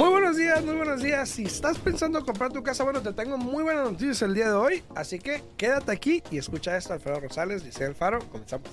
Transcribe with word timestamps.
Muy 0.00 0.08
buenos 0.08 0.38
días, 0.38 0.64
muy 0.64 0.76
buenos 0.76 1.02
días. 1.02 1.28
Si 1.28 1.42
estás 1.42 1.76
pensando 1.76 2.20
en 2.20 2.24
comprar 2.24 2.50
tu 2.50 2.62
casa, 2.62 2.84
bueno, 2.84 3.02
te 3.02 3.12
tengo 3.12 3.36
muy 3.36 3.62
buenas 3.62 3.84
noticias 3.84 4.22
el 4.22 4.32
día 4.32 4.46
de 4.46 4.54
hoy. 4.54 4.82
Así 4.96 5.18
que 5.18 5.42
quédate 5.58 5.92
aquí 5.92 6.22
y 6.30 6.38
escucha 6.38 6.74
esto. 6.74 6.94
Alfredo 6.94 7.20
Rosales, 7.20 7.62
dice 7.62 7.84
El 7.84 7.94
Faro. 7.94 8.18
Comenzamos. 8.30 8.70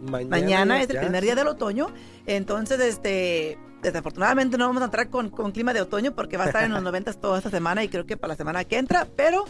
Mañana 0.00 0.80
es 0.80 0.90
el 0.90 0.98
primer 0.98 1.22
día 1.22 1.34
del 1.34 1.48
otoño. 1.48 1.88
Entonces, 2.26 2.80
este, 2.80 3.58
desafortunadamente 3.82 4.56
no 4.56 4.66
vamos 4.66 4.82
a 4.82 4.86
entrar 4.86 5.10
con, 5.10 5.28
con 5.30 5.52
clima 5.52 5.72
de 5.72 5.80
otoño 5.80 6.14
porque 6.14 6.36
va 6.36 6.44
a 6.44 6.46
estar 6.46 6.64
en 6.64 6.72
los 6.72 6.82
90 6.84 7.12
toda 7.14 7.38
esta 7.38 7.50
semana 7.50 7.84
y 7.84 7.88
creo 7.88 8.06
que 8.06 8.16
para 8.16 8.32
la 8.32 8.36
semana 8.36 8.64
que 8.64 8.78
entra, 8.78 9.06
pero 9.16 9.44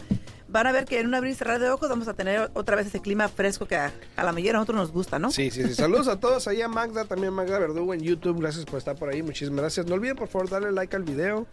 van 0.53 0.67
a 0.67 0.71
ver 0.71 0.85
que 0.85 0.99
en 0.99 1.07
un 1.07 1.15
abrir 1.15 1.31
y 1.31 1.35
cerrar 1.35 1.59
de 1.59 1.67
ojos 1.69 1.89
vamos 1.89 2.07
a 2.07 2.13
tener 2.13 2.51
otra 2.53 2.75
vez 2.75 2.85
ese 2.85 3.01
clima 3.01 3.27
fresco 3.27 3.65
que 3.65 3.75
a, 3.75 3.91
a 4.15 4.23
la 4.23 4.31
mayoría 4.31 4.51
de 4.51 4.57
nosotros 4.59 4.77
nos 4.77 4.91
gusta, 4.91 5.17
¿no? 5.17 5.31
Sí, 5.31 5.49
sí, 5.49 5.63
sí. 5.63 5.73
Saludos 5.73 6.07
a 6.07 6.19
todos. 6.19 6.47
Ahí 6.47 6.61
a 6.61 6.67
Magda, 6.67 7.05
también 7.05 7.33
Magda 7.33 7.57
Verdugo 7.57 7.93
en 7.93 8.01
YouTube. 8.01 8.39
Gracias 8.39 8.63
por 8.63 8.77
estar 8.77 8.95
por 8.95 9.09
ahí. 9.09 9.23
Muchísimas 9.23 9.61
gracias. 9.61 9.87
No 9.87 9.95
olviden, 9.95 10.15
por 10.15 10.27
favor, 10.27 10.47
darle 10.47 10.71
like 10.71 10.95
al 10.95 11.01
video, 11.03 11.47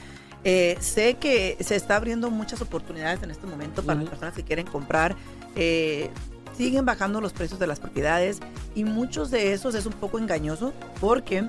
Eh, 0.45 0.77
sé 0.81 1.15
que 1.15 1.57
se 1.61 1.77
está 1.77 1.97
abriendo 1.97 2.31
muchas 2.31 2.61
oportunidades 2.61 3.23
en 3.23 3.31
este 3.31 3.47
momento 3.47 3.83
para 3.83 3.99
las 3.99 4.11
personas 4.11 4.35
que 4.35 4.43
quieren 4.43 4.67
comprar. 4.67 5.17
Eh, 5.57 6.11
siguen 6.55 6.85
bajando 6.85 7.23
los 7.23 7.33
precios 7.33 7.59
de 7.59 7.67
las 7.67 7.81
propiedades 7.81 8.41
y 8.75 8.85
muchos 8.85 9.31
de 9.31 9.55
esos 9.55 9.75
es 9.75 9.87
un 9.87 9.95
poco 9.95 10.19
engañoso 10.19 10.75
porque, 11.01 11.49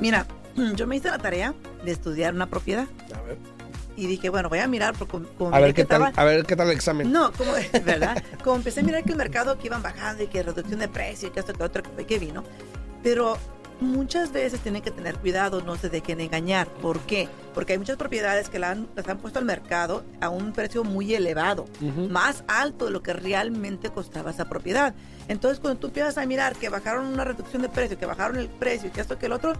mira, 0.00 0.26
yo 0.74 0.88
me 0.88 0.96
hice 0.96 1.10
la 1.10 1.18
tarea 1.18 1.54
de 1.84 1.92
estudiar 1.92 2.34
una 2.34 2.46
propiedad 2.46 2.88
y 3.96 4.06
dije, 4.06 4.28
bueno, 4.30 4.48
voy 4.48 4.58
a 4.60 4.66
mirar, 4.68 4.94
por 4.94 5.08
como, 5.08 5.28
como 5.30 5.54
a 5.54 5.60
ver 5.60 5.74
qué 5.74 5.84
tal, 5.84 6.02
estaba- 6.08 6.22
a 6.22 6.24
ver 6.24 6.44
qué 6.46 6.56
tal 6.56 6.68
el 6.68 6.74
examen. 6.74 7.10
no, 7.12 7.32
como, 7.32 7.52
¿verdad? 7.84 8.22
Como 8.42 8.56
empecé 8.56 8.80
a 8.80 8.82
mirar 8.82 9.04
que 9.04 9.12
el 9.12 9.18
mercado 9.18 9.58
que 9.58 9.66
iban 9.66 9.82
bajando 9.82 10.22
y 10.22 10.26
que 10.28 10.42
reducción 10.42 10.80
de 10.80 10.88
precio 10.88 11.28
y 11.28 11.30
que 11.32 11.40
esto, 11.40 11.52
que 11.52 11.62
otro, 11.62 11.82
que, 11.82 12.06
que 12.06 12.18
vino. 12.18 12.44
Pero 13.02 13.36
muchas 13.80 14.30
veces 14.32 14.60
tienen 14.60 14.82
que 14.82 14.90
tener 14.90 15.16
cuidado, 15.16 15.62
no 15.62 15.74
se 15.76 15.88
dejen 15.88 16.20
engañar. 16.20 16.68
¿Por 16.68 17.00
qué? 17.00 17.28
Porque 17.54 17.72
hay 17.72 17.78
muchas 17.78 17.96
propiedades 17.96 18.48
que 18.50 18.58
la 18.58 18.70
han, 18.72 18.88
las 18.94 19.08
han 19.08 19.18
puesto 19.18 19.38
al 19.38 19.46
mercado 19.46 20.04
a 20.20 20.28
un 20.28 20.52
precio 20.52 20.84
muy 20.84 21.14
elevado, 21.14 21.64
Ujú. 21.80 22.08
más 22.10 22.44
alto 22.46 22.84
de 22.84 22.90
lo 22.90 23.02
que 23.02 23.14
realmente 23.14 23.88
costaba 23.90 24.30
esa 24.32 24.48
propiedad. 24.50 24.94
Entonces, 25.28 25.60
cuando 25.60 25.80
tú 25.80 25.86
empiezas 25.86 26.18
a 26.18 26.26
mirar 26.26 26.56
que 26.56 26.68
bajaron 26.68 27.06
una 27.06 27.24
reducción 27.24 27.62
de 27.62 27.68
precio, 27.70 27.98
que 27.98 28.04
bajaron 28.06 28.36
el 28.36 28.48
precio 28.48 28.88
y 28.88 28.90
que 28.92 29.00
esto, 29.00 29.18
que 29.18 29.26
el 29.26 29.32
otro, 29.32 29.54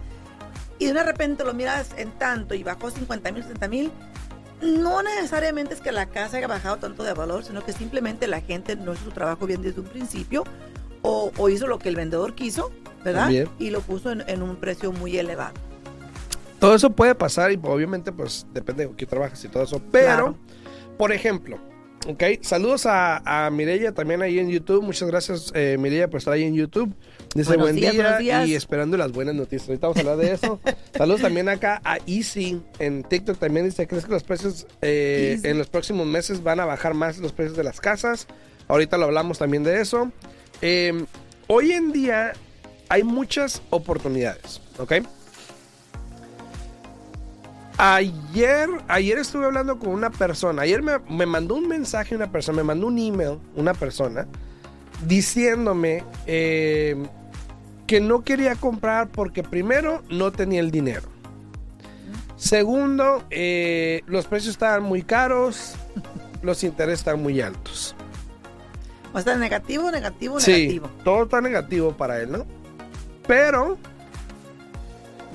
y 0.81 0.91
de 0.91 1.03
repente 1.03 1.43
lo 1.43 1.53
miras 1.53 1.89
en 1.97 2.11
tanto 2.11 2.55
y 2.55 2.63
bajó 2.63 2.89
50 2.89 3.31
mil, 3.31 3.43
60 3.43 3.67
mil, 3.67 3.91
no 4.61 5.01
necesariamente 5.03 5.73
es 5.75 5.81
que 5.81 5.91
la 5.91 6.07
casa 6.07 6.37
haya 6.37 6.47
bajado 6.47 6.77
tanto 6.77 7.03
de 7.03 7.13
valor, 7.13 7.43
sino 7.43 7.63
que 7.63 7.71
simplemente 7.71 8.27
la 8.27 8.41
gente 8.41 8.75
no 8.75 8.93
hizo 8.93 9.05
su 9.05 9.11
trabajo 9.11 9.45
bien 9.45 9.61
desde 9.61 9.79
un 9.81 9.87
principio 9.87 10.43
o, 11.03 11.31
o 11.37 11.49
hizo 11.49 11.67
lo 11.67 11.77
que 11.79 11.89
el 11.89 11.95
vendedor 11.95 12.33
quiso, 12.35 12.71
¿verdad? 13.03 13.21
También. 13.23 13.49
Y 13.59 13.69
lo 13.69 13.81
puso 13.81 14.11
en, 14.11 14.23
en 14.27 14.41
un 14.41 14.55
precio 14.55 14.91
muy 14.91 15.17
elevado. 15.17 15.53
Todo 16.59 16.75
eso 16.75 16.89
puede 16.91 17.15
pasar 17.15 17.51
y 17.51 17.59
obviamente 17.63 18.11
pues 18.11 18.45
depende 18.53 18.85
de 18.87 18.93
quién 18.95 19.09
trabajas 19.09 19.43
y 19.43 19.47
todo 19.49 19.63
eso. 19.63 19.81
Pero, 19.91 20.05
Claro. 20.07 20.35
por 20.97 21.11
ejemplo, 21.11 21.57
ok, 22.07 22.23
saludos 22.41 22.85
a, 22.85 23.45
a 23.45 23.49
Mireya 23.49 23.91
también 23.93 24.21
ahí 24.21 24.39
en 24.39 24.49
YouTube. 24.49 24.83
Muchas 24.83 25.07
gracias 25.09 25.51
eh, 25.55 25.77
Mireya 25.79 26.09
por 26.09 26.17
estar 26.19 26.33
ahí 26.33 26.43
en 26.43 26.55
YouTube. 26.55 26.93
Dice 27.33 27.49
Buenos 27.49 27.65
buen 27.65 27.75
días, 27.77 27.93
día 27.93 28.17
días. 28.17 28.47
y 28.47 28.55
esperando 28.55 28.97
las 28.97 29.11
buenas 29.11 29.35
noticias. 29.35 29.69
Ahorita 29.69 29.87
vamos 29.87 29.97
a 29.97 29.99
hablar 30.01 30.17
de 30.17 30.33
eso. 30.33 30.59
saludos 30.97 31.21
también 31.21 31.47
acá 31.47 31.81
a 31.83 31.97
Easy 32.05 32.61
en 32.79 33.03
TikTok 33.03 33.37
también 33.37 33.65
dice, 33.65 33.87
¿crees 33.87 34.05
que 34.05 34.11
los 34.11 34.23
precios 34.23 34.67
eh, 34.81 35.39
en 35.43 35.57
los 35.57 35.67
próximos 35.67 36.05
meses 36.07 36.43
van 36.43 36.59
a 36.59 36.65
bajar 36.65 36.93
más 36.93 37.17
los 37.19 37.31
precios 37.31 37.55
de 37.55 37.63
las 37.63 37.79
casas? 37.79 38.27
Ahorita 38.67 38.97
lo 38.97 39.05
hablamos 39.05 39.37
también 39.37 39.63
de 39.63 39.79
eso. 39.81 40.11
Eh, 40.61 41.05
hoy 41.47 41.71
en 41.71 41.91
día 41.91 42.33
hay 42.89 43.03
muchas 43.03 43.61
oportunidades, 43.69 44.61
¿ok? 44.77 44.93
Ayer, 47.83 48.69
ayer 48.87 49.17
estuve 49.17 49.45
hablando 49.47 49.79
con 49.79 49.89
una 49.89 50.11
persona. 50.11 50.61
Ayer 50.61 50.83
me, 50.83 50.99
me 51.09 51.25
mandó 51.25 51.55
un 51.55 51.67
mensaje 51.67 52.15
una 52.15 52.31
persona, 52.31 52.57
me 52.57 52.63
mandó 52.63 52.85
un 52.85 52.99
email 52.99 53.39
una 53.55 53.73
persona 53.73 54.27
diciéndome 55.07 56.03
eh, 56.27 56.95
que 57.87 57.99
no 57.99 58.23
quería 58.23 58.53
comprar 58.53 59.07
porque 59.07 59.41
primero 59.41 60.03
no 60.11 60.31
tenía 60.31 60.59
el 60.59 60.69
dinero. 60.69 61.09
Segundo, 62.35 63.23
eh, 63.31 64.03
los 64.05 64.27
precios 64.27 64.51
estaban 64.53 64.83
muy 64.83 65.01
caros, 65.01 65.73
los 66.43 66.63
intereses 66.63 66.99
están 66.99 67.19
muy 67.19 67.41
altos. 67.41 67.95
O 69.11 69.19
sea, 69.21 69.37
negativo, 69.37 69.89
negativo, 69.89 70.39
Sí, 70.39 70.51
negativo. 70.51 70.89
todo 71.03 71.23
está 71.23 71.41
negativo 71.41 71.93
para 71.93 72.19
él, 72.21 72.31
¿no? 72.31 72.45
Pero 73.25 73.79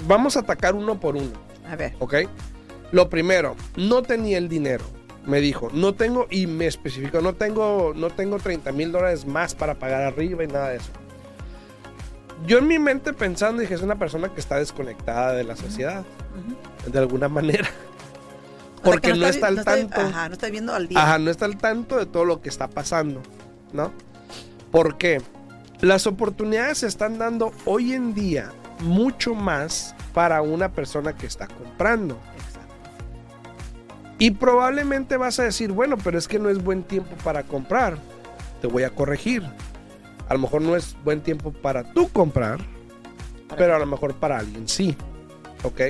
vamos 0.07 0.37
a 0.37 0.41
atacar 0.41 0.77
uno 0.77 1.01
por 1.01 1.17
uno. 1.17 1.46
A 1.71 1.77
ver, 1.77 1.95
¿ok? 1.99 2.15
Lo 2.93 3.09
primero, 3.11 3.57
no 3.77 4.03
tenía 4.03 4.39
el 4.39 4.49
dinero. 4.49 4.85
Me 5.27 5.41
dijo, 5.41 5.71
no 5.73 5.95
tengo, 5.95 6.29
y 6.31 6.47
me 6.47 6.67
especificó, 6.67 7.21
no 7.21 7.35
tengo, 7.35 7.93
no 7.97 8.11
tengo 8.11 8.39
30 8.39 8.71
mil 8.73 8.93
dólares 8.93 9.27
más 9.27 9.55
para 9.57 9.75
pagar 9.75 10.03
arriba 10.03 10.45
y 10.45 10.47
nada 10.47 10.69
de 10.71 10.77
eso. 10.77 10.91
Yo 12.47 12.59
en 12.59 12.69
mi 12.69 12.79
mente 12.79 13.13
pensando, 13.13 13.61
dije, 13.63 13.75
es 13.75 13.83
una 13.83 13.99
persona 13.99 14.29
que 14.33 14.41
está 14.41 14.57
desconectada 14.57 15.33
de 15.33 15.43
la 15.43 15.57
sociedad, 15.57 16.05
de 16.87 16.99
alguna 16.99 17.29
manera. 17.29 17.65
O 17.65 17.73
sea, 17.73 18.83
Porque 18.85 19.13
que 19.13 19.19
no, 19.19 19.27
está 19.27 19.49
al 19.49 19.55
no 19.57 19.61
estoy- 19.63 19.81
tanto. 19.87 20.01
ajá, 20.01 20.29
no 20.29 20.35
estoy 20.35 20.51
viendo 20.53 20.75
al 20.75 20.87
día. 20.87 21.03
Ajá, 21.03 21.19
no 21.19 21.31
está 21.31 21.47
al 21.47 21.57
tanto 21.57 21.97
de 21.97 22.07
todo 22.07 22.25
lo 22.25 22.41
que 22.41 22.49
está 22.49 22.69
pasando, 22.69 23.21
¿no? 23.73 23.91
¿Por 24.71 24.97
qué? 24.97 25.21
Las 25.81 26.07
oportunidades 26.07 26.79
se 26.79 26.87
están 26.87 27.19
dando 27.19 27.53
hoy 27.65 27.95
en 27.95 28.15
día 28.15 28.53
mucho 28.81 29.35
más 29.35 29.95
para 30.17 30.41
una 30.41 30.73
persona 30.73 31.15
que 31.15 31.27
está 31.27 31.47
comprando. 31.47 32.19
Y 34.19 34.31
probablemente 34.31 35.19
vas 35.19 35.39
a 35.39 35.43
decir, 35.43 35.73
bueno, 35.73 35.99
pero 36.03 36.17
es 36.17 36.27
que 36.27 36.39
no 36.39 36.49
es 36.49 36.65
buen 36.65 36.85
tiempo 36.85 37.15
para 37.23 37.43
comprar. 37.43 37.99
te 38.63 38.67
voy 38.67 38.85
a 38.85 38.89
corregir. 38.89 39.43
A 40.27 40.33
lo 40.33 40.41
mejor 40.41 40.63
no 40.63 40.75
es 40.75 40.97
buen 41.05 41.21
tiempo 41.21 41.53
para 41.53 41.93
tú 41.93 42.09
comprar, 42.09 42.61
pero 43.59 43.77
a 43.77 43.79
lo 43.79 43.85
mejor 43.85 44.15
para 44.15 44.39
alguien 44.39 44.67
sí. 44.67 44.97
¿Ok? 45.63 45.83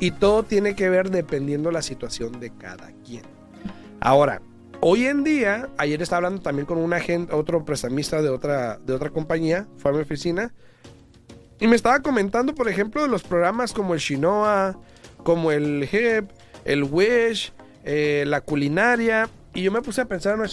Y 0.00 0.12
todo 0.12 0.42
tiene 0.42 0.74
que 0.74 0.88
ver 0.88 1.10
dependiendo 1.10 1.70
la 1.70 1.82
situación 1.82 2.40
de 2.40 2.56
cada 2.56 2.90
quien. 3.04 3.24
Ahora, 4.00 4.40
hoy 4.80 5.04
en 5.04 5.22
día, 5.22 5.68
ayer 5.76 6.00
estaba 6.00 6.16
hablando 6.16 6.40
también 6.40 6.64
con 6.64 6.78
un 6.78 6.94
agente, 6.94 7.34
otro 7.34 7.62
prestamista 7.62 8.22
de 8.22 8.30
otra, 8.30 8.78
de 8.78 8.94
otra 8.94 9.10
compañía, 9.10 9.68
fue 9.76 9.90
a 9.90 9.94
mi 9.94 10.00
oficina, 10.00 10.54
y 11.60 11.66
me 11.66 11.76
estaba 11.76 12.00
comentando, 12.00 12.54
por 12.54 12.68
ejemplo, 12.68 13.02
de 13.02 13.08
los 13.08 13.22
programas 13.22 13.72
como 13.72 13.94
el 13.94 14.00
Shinoa, 14.00 14.78
como 15.22 15.52
el 15.52 15.88
HIP, 15.90 16.30
el 16.64 16.84
Wish, 16.84 17.52
eh, 17.84 18.24
la 18.26 18.40
culinaria, 18.40 19.28
y 19.54 19.62
yo 19.62 19.70
me 19.70 19.82
puse 19.82 20.00
a 20.00 20.06
pensar, 20.06 20.38
no 20.38 20.44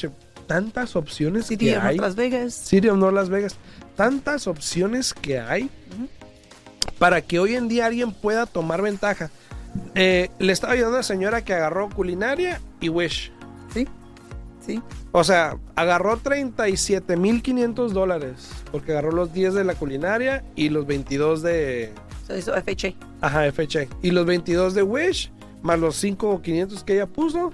tantas 0.47 0.95
opciones 0.95 1.47
City 1.47 1.65
que 1.65 1.77
of 1.77 1.83
hay. 1.83 1.97
Las 1.97 2.15
Vegas. 2.15 2.53
City 2.53 2.87
of 2.89 2.97
North 2.97 3.13
Las 3.13 3.29
Vegas. 3.29 3.55
Tantas 3.95 4.47
opciones 4.47 5.13
que 5.13 5.39
hay 5.39 5.69
para 6.97 7.21
que 7.21 7.39
hoy 7.39 7.55
en 7.55 7.67
día 7.67 7.85
alguien 7.85 8.11
pueda 8.11 8.45
tomar 8.45 8.81
ventaja. 8.81 9.29
Eh, 9.93 10.29
le 10.39 10.53
estaba 10.53 10.73
ayudando 10.73 10.95
a 10.95 10.99
una 10.99 11.03
señora 11.03 11.43
que 11.43 11.53
agarró 11.53 11.89
culinaria 11.89 12.61
y 12.79 12.89
Wish. 12.89 13.31
Sí, 13.73 13.87
sí. 14.67 14.81
O 15.11 15.23
sea, 15.23 15.57
agarró 15.75 16.21
37.500 16.21 17.89
dólares. 17.89 18.49
Porque 18.71 18.91
agarró 18.91 19.11
los 19.11 19.33
10 19.33 19.55
de 19.55 19.63
la 19.63 19.73
culinaria 19.73 20.43
y 20.55 20.69
los 20.69 20.85
22 20.85 21.41
de... 21.41 21.93
Se 22.27 22.37
hizo 22.37 22.53
FHA. 22.53 22.93
Ajá, 23.21 23.51
FHA. 23.51 23.87
Y 24.01 24.11
los 24.11 24.25
22 24.25 24.75
de 24.75 24.83
Wish, 24.83 25.31
más 25.61 25.79
los 25.79 26.03
5.500 26.03 26.83
que 26.83 26.93
ella 26.93 27.07
puso. 27.07 27.53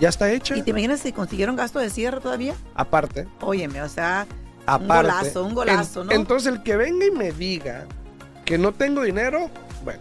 Ya 0.00 0.08
está 0.10 0.30
hecha. 0.30 0.56
¿Y 0.56 0.62
te 0.62 0.70
imaginas 0.70 1.00
si 1.00 1.12
consiguieron 1.12 1.56
gasto 1.56 1.78
de 1.78 1.88
cierre 1.88 2.20
todavía? 2.20 2.54
Aparte. 2.74 3.26
Óyeme, 3.40 3.80
o 3.80 3.88
sea, 3.88 4.26
Aparte. 4.66 5.08
golazo, 5.08 5.44
un 5.44 5.54
golazo, 5.54 6.04
¿no? 6.04 6.12
Entonces 6.12 6.52
el 6.52 6.62
que 6.62 6.76
venga 6.76 7.06
y 7.06 7.10
me 7.10 7.32
diga 7.32 7.86
que 8.44 8.58
no 8.58 8.72
tengo 8.72 9.02
dinero, 9.02 9.48
bueno, 9.84 10.00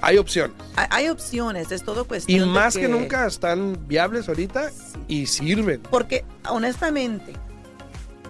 hay 0.00 0.18
opciones. 0.18 0.56
hay, 0.76 0.86
hay 0.90 1.08
opciones, 1.08 1.70
es 1.72 1.82
todo 1.82 2.02
Y 2.02 2.04
cuestión 2.04 2.40
de 2.40 2.46
más 2.46 2.76
que... 2.76 2.88
nunca 2.88 3.26
están 3.26 3.76
viables 3.86 4.28
ahorita 4.28 4.70
y 5.08 5.26
sirven. 5.26 5.80
Porque 5.90 6.24
honestamente, 6.48 7.32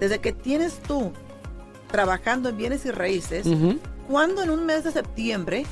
desde 0.01 0.19
que 0.19 0.33
tienes 0.33 0.81
tú 0.83 1.13
trabajando 1.91 2.49
en 2.49 2.57
bienes 2.57 2.85
y 2.85 2.91
raíces, 2.91 3.47
Ujú. 3.47 3.79
¿cuándo 4.09 4.43
en 4.43 4.51
un 4.51 4.65
mes 4.67 4.85
de 4.85 4.93
septiembre 4.93 5.67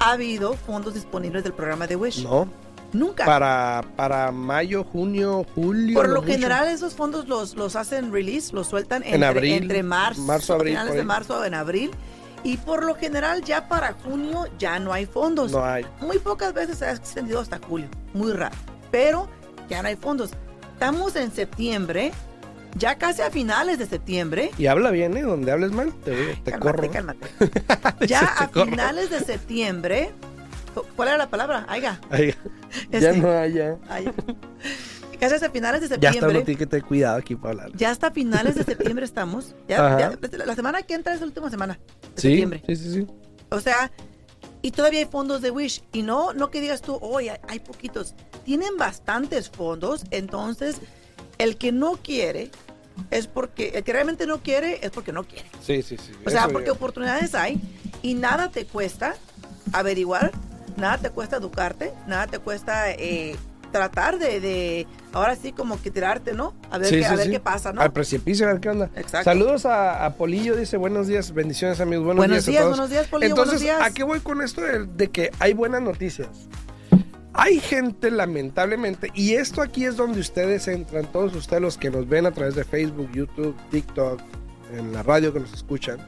ha 0.00 0.12
habido 0.12 0.54
fondos 0.54 0.94
disponibles 0.94 1.42
del 1.44 1.52
programa 1.52 1.86
de 1.86 1.96
Wish? 1.96 2.22
No, 2.22 2.48
Nunca. 2.92 3.26
para, 3.26 3.84
para 3.96 4.32
mayo, 4.32 4.82
junio, 4.84 5.44
julio. 5.54 5.94
Por 5.94 6.08
lo 6.08 6.22
mucho. 6.22 6.32
general 6.32 6.68
esos 6.68 6.94
fondos 6.94 7.28
los, 7.28 7.54
los 7.54 7.76
hacen 7.76 8.12
release, 8.12 8.54
los 8.54 8.68
sueltan 8.68 9.02
En 9.02 9.14
entre, 9.14 9.26
abril, 9.28 9.52
entre 9.54 9.82
marzo, 9.82 10.22
marzo, 10.22 10.54
abril, 10.54 10.72
finales 10.72 10.94
de 10.94 11.04
marzo 11.04 11.44
en 11.44 11.54
abril. 11.54 11.90
Y 12.44 12.56
por 12.56 12.84
lo 12.84 12.94
general 12.94 13.42
ya 13.42 13.68
para 13.68 13.92
junio 13.92 14.46
ya 14.58 14.78
no 14.78 14.92
hay 14.92 15.06
fondos. 15.06 15.50
No 15.52 15.64
hay. 15.64 15.84
Muy 16.00 16.18
pocas 16.18 16.52
veces 16.54 16.78
se 16.78 16.86
ha 16.86 16.92
extendido 16.92 17.40
hasta 17.40 17.58
julio, 17.58 17.88
muy 18.14 18.32
raro. 18.32 18.54
Pero 18.90 19.28
ya 19.68 19.82
no 19.82 19.88
hay 19.88 19.96
fondos. 19.96 20.30
Estamos 20.74 21.16
en 21.16 21.32
septiembre, 21.32 22.12
ya 22.76 22.96
casi 22.96 23.22
a 23.22 23.30
finales 23.30 23.78
de 23.78 23.86
septiembre. 23.86 24.50
Y 24.56 24.66
habla 24.66 24.90
bien, 24.92 25.16
¿eh? 25.16 25.22
Donde 25.22 25.50
hables 25.50 25.72
mal, 25.72 25.92
te, 26.04 26.12
voy- 26.12 26.36
te 26.44 26.52
Cálmate, 26.52 26.60
corro. 26.60 26.90
cálmate. 26.92 27.26
Ya 28.06 28.32
a 28.38 28.48
corro. 28.48 28.66
finales 28.70 29.10
de 29.10 29.20
septiembre. 29.20 30.12
¿Cuál 30.94 31.08
era 31.08 31.18
la 31.18 31.28
palabra? 31.28 31.66
Aiga. 31.68 32.00
Ay, 32.08 32.34
ya 32.90 32.98
Este, 33.10 33.16
no 33.20 33.30
hay, 33.36 33.52
ya. 33.54 33.76
ay, 33.88 34.08
Casi 35.18 35.44
a 35.44 35.50
finales 35.50 35.80
de 35.80 35.88
Ya 35.88 35.94
está, 35.96 36.12
septiembre. 36.12 36.38
no 36.38 36.44
tiene 36.44 36.58
que 36.58 36.66
tener 36.66 36.84
cuidado 36.84 37.16
aquí 37.18 37.34
para 37.34 37.50
hablar. 37.50 37.72
Ya 37.74 37.90
hasta 37.90 38.12
finales 38.12 38.54
de 38.54 38.62
septiembre 38.62 39.04
estamos. 39.04 39.56
Ya, 39.66 39.84
Ajá. 39.84 39.98
ya- 40.30 40.46
la 40.46 40.54
semana 40.54 40.82
que 40.82 40.94
entra 40.94 41.12
es 41.12 41.18
la 41.20 41.26
última 41.26 41.50
semana 41.50 41.76
de 42.22 42.22
Sí, 42.22 42.28
septiembre. 42.28 42.62
sí, 42.66 42.76
sí, 42.76 42.92
sí. 42.94 43.06
O 43.50 43.60
sea, 43.60 43.90
y 44.60 44.70
todavía 44.72 45.00
hay 45.00 45.06
fondos 45.06 45.40
de 45.40 45.50
Wish. 45.50 45.82
Y 45.92 46.02
no, 46.02 46.32
no 46.34 46.50
que 46.50 46.60
digas 46.60 46.82
tú, 46.82 46.98
oye, 47.00 47.30
hay, 47.30 47.38
hay 47.48 47.58
poquitos. 47.60 48.14
Tienen 48.44 48.76
bastantes 48.76 49.48
fondos. 49.48 50.04
Entonces, 50.10 50.76
el 51.38 51.56
que 51.56 51.72
no 51.72 51.92
quiere 51.96 52.50
es 53.10 53.26
porque, 53.28 53.68
el 53.74 53.84
que 53.84 53.92
realmente 53.92 54.26
no 54.26 54.42
quiere 54.42 54.80
es 54.82 54.90
porque 54.90 55.12
no 55.12 55.24
quiere. 55.24 55.48
Sí, 55.64 55.82
sí, 55.82 55.96
sí. 55.96 56.12
O 56.26 56.30
sea, 56.30 56.42
Eso 56.44 56.52
porque 56.52 56.70
oportunidades 56.70 57.34
hay 57.34 57.60
y 58.02 58.14
nada 58.14 58.50
te 58.50 58.66
cuesta 58.66 59.14
averiguar, 59.72 60.32
nada 60.76 60.98
te 60.98 61.10
cuesta 61.10 61.36
educarte, 61.36 61.92
nada 62.06 62.26
te 62.26 62.38
cuesta 62.40 62.90
eh, 62.90 63.36
tratar 63.70 64.18
de, 64.18 64.40
de, 64.40 64.86
ahora 65.12 65.36
sí 65.36 65.52
como 65.52 65.80
que 65.80 65.90
tirarte, 65.90 66.32
¿no? 66.32 66.54
A 66.70 66.78
ver, 66.78 66.88
Sí, 66.88 66.96
qué, 66.96 67.02
sí, 67.04 67.08
a 67.12 67.16
ver 67.16 67.26
sí. 67.26 67.30
qué 67.32 67.40
pasa, 67.40 67.72
¿no? 67.72 67.80
Al 67.80 67.92
precipicio, 67.92 68.46
a 68.48 68.52
ver 68.52 68.60
qué 68.60 68.68
onda. 68.70 68.90
Exacto. 68.96 69.24
Saludos 69.24 69.66
a, 69.66 70.04
a 70.04 70.14
Polillo, 70.14 70.56
dice 70.56 70.76
buenos 70.76 71.06
días, 71.06 71.32
bendiciones 71.32 71.80
amigos, 71.80 72.04
buenos, 72.04 72.20
Buenos 72.26 72.44
días, 72.44 72.46
días, 72.46 72.60
a 72.60 72.64
todos. 72.64 72.76
buenos 72.76 72.90
días, 72.90 73.06
Polillo, 73.08 73.30
Entonces, 73.30 73.60
días. 73.60 73.80
¿a 73.82 73.90
qué 73.92 74.02
voy 74.04 74.20
con 74.20 74.42
esto 74.42 74.60
de, 74.62 74.86
de 74.86 75.08
que 75.08 75.30
hay 75.38 75.52
buenas 75.54 75.82
noticias? 75.82 76.28
Hay 77.34 77.60
gente, 77.60 78.10
lamentablemente, 78.10 79.10
y 79.14 79.34
esto 79.34 79.62
aquí 79.62 79.84
es 79.84 79.96
donde 79.96 80.18
ustedes 80.18 80.66
entran, 80.66 81.06
todos 81.12 81.34
ustedes 81.36 81.62
los 81.62 81.78
que 81.78 81.88
nos 81.90 82.08
ven 82.08 82.26
a 82.26 82.32
través 82.32 82.56
de 82.56 82.64
Facebook, 82.64 83.10
YouTube, 83.12 83.54
TikTok, 83.70 84.20
en 84.76 84.92
la 84.92 85.02
radio 85.04 85.32
que 85.32 85.38
nos 85.40 85.52
escuchan. 85.52 85.98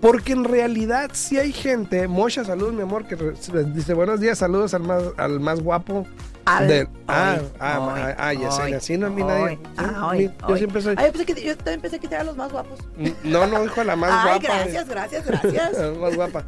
Porque 0.00 0.32
en 0.34 0.44
realidad 0.44 1.10
sí 1.14 1.38
hay 1.38 1.52
gente, 1.52 2.06
Mocha, 2.08 2.44
saludos 2.44 2.74
mi 2.74 2.82
amor, 2.82 3.06
que 3.06 3.16
dice 3.16 3.94
buenos 3.94 4.20
días, 4.20 4.36
saludos 4.38 4.74
al 4.74 4.82
más, 4.82 5.02
al 5.16 5.40
más 5.40 5.60
guapo. 5.60 6.06
Al- 6.44 6.88
ah, 7.08 7.38
hoy, 7.40 7.46
ah, 7.58 7.80
hoy, 7.80 8.00
ah, 8.02 8.14
ah, 8.18 8.34
Yesenia, 8.34 8.76
así 8.76 8.98
no 8.98 9.06
a 9.06 9.10
mí 9.10 9.22
hoy, 9.22 9.28
nadie. 9.28 9.58
ah, 9.78 9.92
yo- 10.02 10.06
hoy, 10.08 10.30
yo 10.48 10.56
siempre 10.58 10.82
soy. 10.82 10.94
Ay, 10.98 11.06
yo, 11.06 11.12
pensé 11.12 11.24
que, 11.34 11.42
yo 11.42 11.56
también 11.56 11.80
pensé 11.80 11.98
que 11.98 12.06
te 12.08 12.14
eran 12.16 12.26
los 12.26 12.36
más 12.36 12.52
guapos. 12.52 12.78
No, 13.22 13.46
no, 13.46 13.62
dijo 13.62 13.82
la 13.82 13.96
más 13.96 14.10
Ay, 14.12 14.40
guapa. 14.40 14.58
gracias, 14.58 14.88
gracias, 14.88 15.26
gracias. 15.26 15.72
La 15.78 15.90
más 15.92 16.14
guapa. 16.16 16.44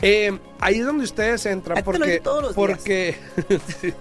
Eh, 0.00 0.38
ahí 0.60 0.80
es 0.80 0.86
donde 0.86 1.04
ustedes 1.04 1.44
entran 1.46 1.76
ti 1.76 1.82
te 1.82 1.92
lo 1.92 1.98
porque 1.98 2.20
todos 2.20 2.42
los 2.42 2.54
porque 2.54 3.16
sí. 3.80 3.94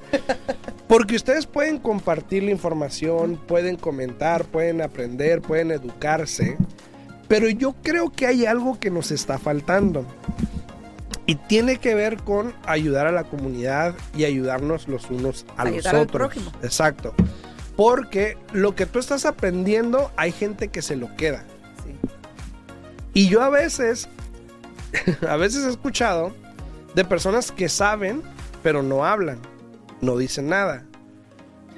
porque 0.87 1.15
ustedes 1.15 1.45
pueden 1.45 1.77
compartir 1.77 2.43
la 2.43 2.51
información, 2.51 3.35
pueden 3.47 3.75
comentar, 3.75 4.43
pueden 4.45 4.81
aprender, 4.81 5.41
pueden 5.41 5.71
educarse, 5.71 6.57
pero 7.27 7.49
yo 7.49 7.75
creo 7.83 8.11
que 8.11 8.27
hay 8.27 8.45
algo 8.45 8.79
que 8.79 8.89
nos 8.89 9.11
está 9.11 9.37
faltando. 9.37 10.05
Y 11.25 11.35
tiene 11.35 11.77
que 11.77 11.95
ver 11.95 12.17
con 12.17 12.53
ayudar 12.65 13.07
a 13.07 13.11
la 13.11 13.23
comunidad 13.23 13.95
y 14.15 14.25
ayudarnos 14.25 14.89
los 14.89 15.09
unos 15.09 15.45
a 15.55 15.63
los 15.63 15.73
Ayudar 15.73 15.95
al 15.95 16.01
otros. 16.01 16.19
prójimo. 16.33 16.51
Exacto. 16.61 17.13
Porque 17.77 18.37
lo 18.51 18.75
que 18.75 18.85
tú 18.85 18.99
estás 18.99 19.25
aprendiendo, 19.25 20.11
hay 20.17 20.31
gente 20.31 20.67
que 20.67 20.81
se 20.81 20.97
lo 20.97 21.15
queda. 21.15 21.45
Sí. 21.85 21.95
Y 23.13 23.29
yo 23.29 23.41
a 23.41 23.49
veces, 23.49 24.09
a 25.27 25.37
veces 25.37 25.65
he 25.65 25.69
escuchado 25.69 26.33
de 26.93 27.05
personas 27.05 27.51
que 27.51 27.69
saben, 27.69 28.21
pero 28.61 28.83
no 28.83 29.05
hablan, 29.05 29.39
no 30.01 30.17
dicen 30.17 30.49
nada. 30.49 30.83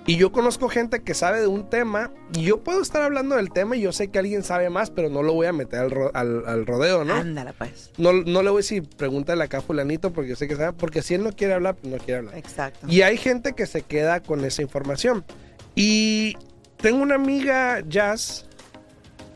Y 0.08 0.18
yo 0.18 0.32
conozco 0.32 0.70
gente 0.70 1.02
que 1.02 1.16
sabe 1.16 1.42
de 1.42 1.48
un 1.48 1.68
tema 1.68 2.12
y 2.36 2.44
yo 2.44 2.60
puedo 2.64 2.80
estar 2.82 3.02
hablando 3.02 3.36
del 3.38 3.52
tema 3.52 3.76
y 3.76 3.82
yo 3.82 3.92
sé 3.92 4.10
que 4.10 4.20
alguien 4.20 4.44
sabe 4.44 4.70
más, 4.70 4.92
pero 4.92 5.10
no 5.10 5.24
lo 5.24 5.34
voy 5.34 5.48
a 5.48 5.52
meter 5.54 5.80
al, 5.80 5.90
ro- 5.90 6.12
al- 6.14 6.44
al 6.48 6.66
rodeo, 6.68 7.04
¿no? 7.04 7.16
Ándala, 7.16 7.54
pues. 7.54 7.90
¿no? 7.98 8.14
No 8.14 8.44
le 8.44 8.50
voy 8.52 8.60
a 8.60 8.62
decir, 8.62 8.88
pregúntale 8.98 9.44
acá 9.44 9.58
a 9.58 9.62
fulanito 9.62 10.14
porque 10.14 10.30
yo 10.30 10.36
sé 10.36 10.48
que 10.48 10.56
sabe, 10.56 10.74
porque 10.74 11.02
si 11.02 11.16
él 11.16 11.24
no 11.24 11.32
quiere 11.34 11.56
hablar, 11.56 11.76
pues 11.76 11.92
no 11.92 11.98
quiere 11.98 12.20
hablar. 12.20 12.38
Exacto. 12.38 12.86
Y 12.88 13.02
hay 13.02 13.18
gente 13.18 13.54
que 13.54 13.66
se 13.66 13.82
queda 13.82 14.22
con 14.22 14.46
esa 14.46 14.62
información. 14.62 15.26
Y 15.74 16.38
tengo 16.78 17.02
una 17.02 17.16
amiga, 17.16 17.82
Jazz, 17.88 18.46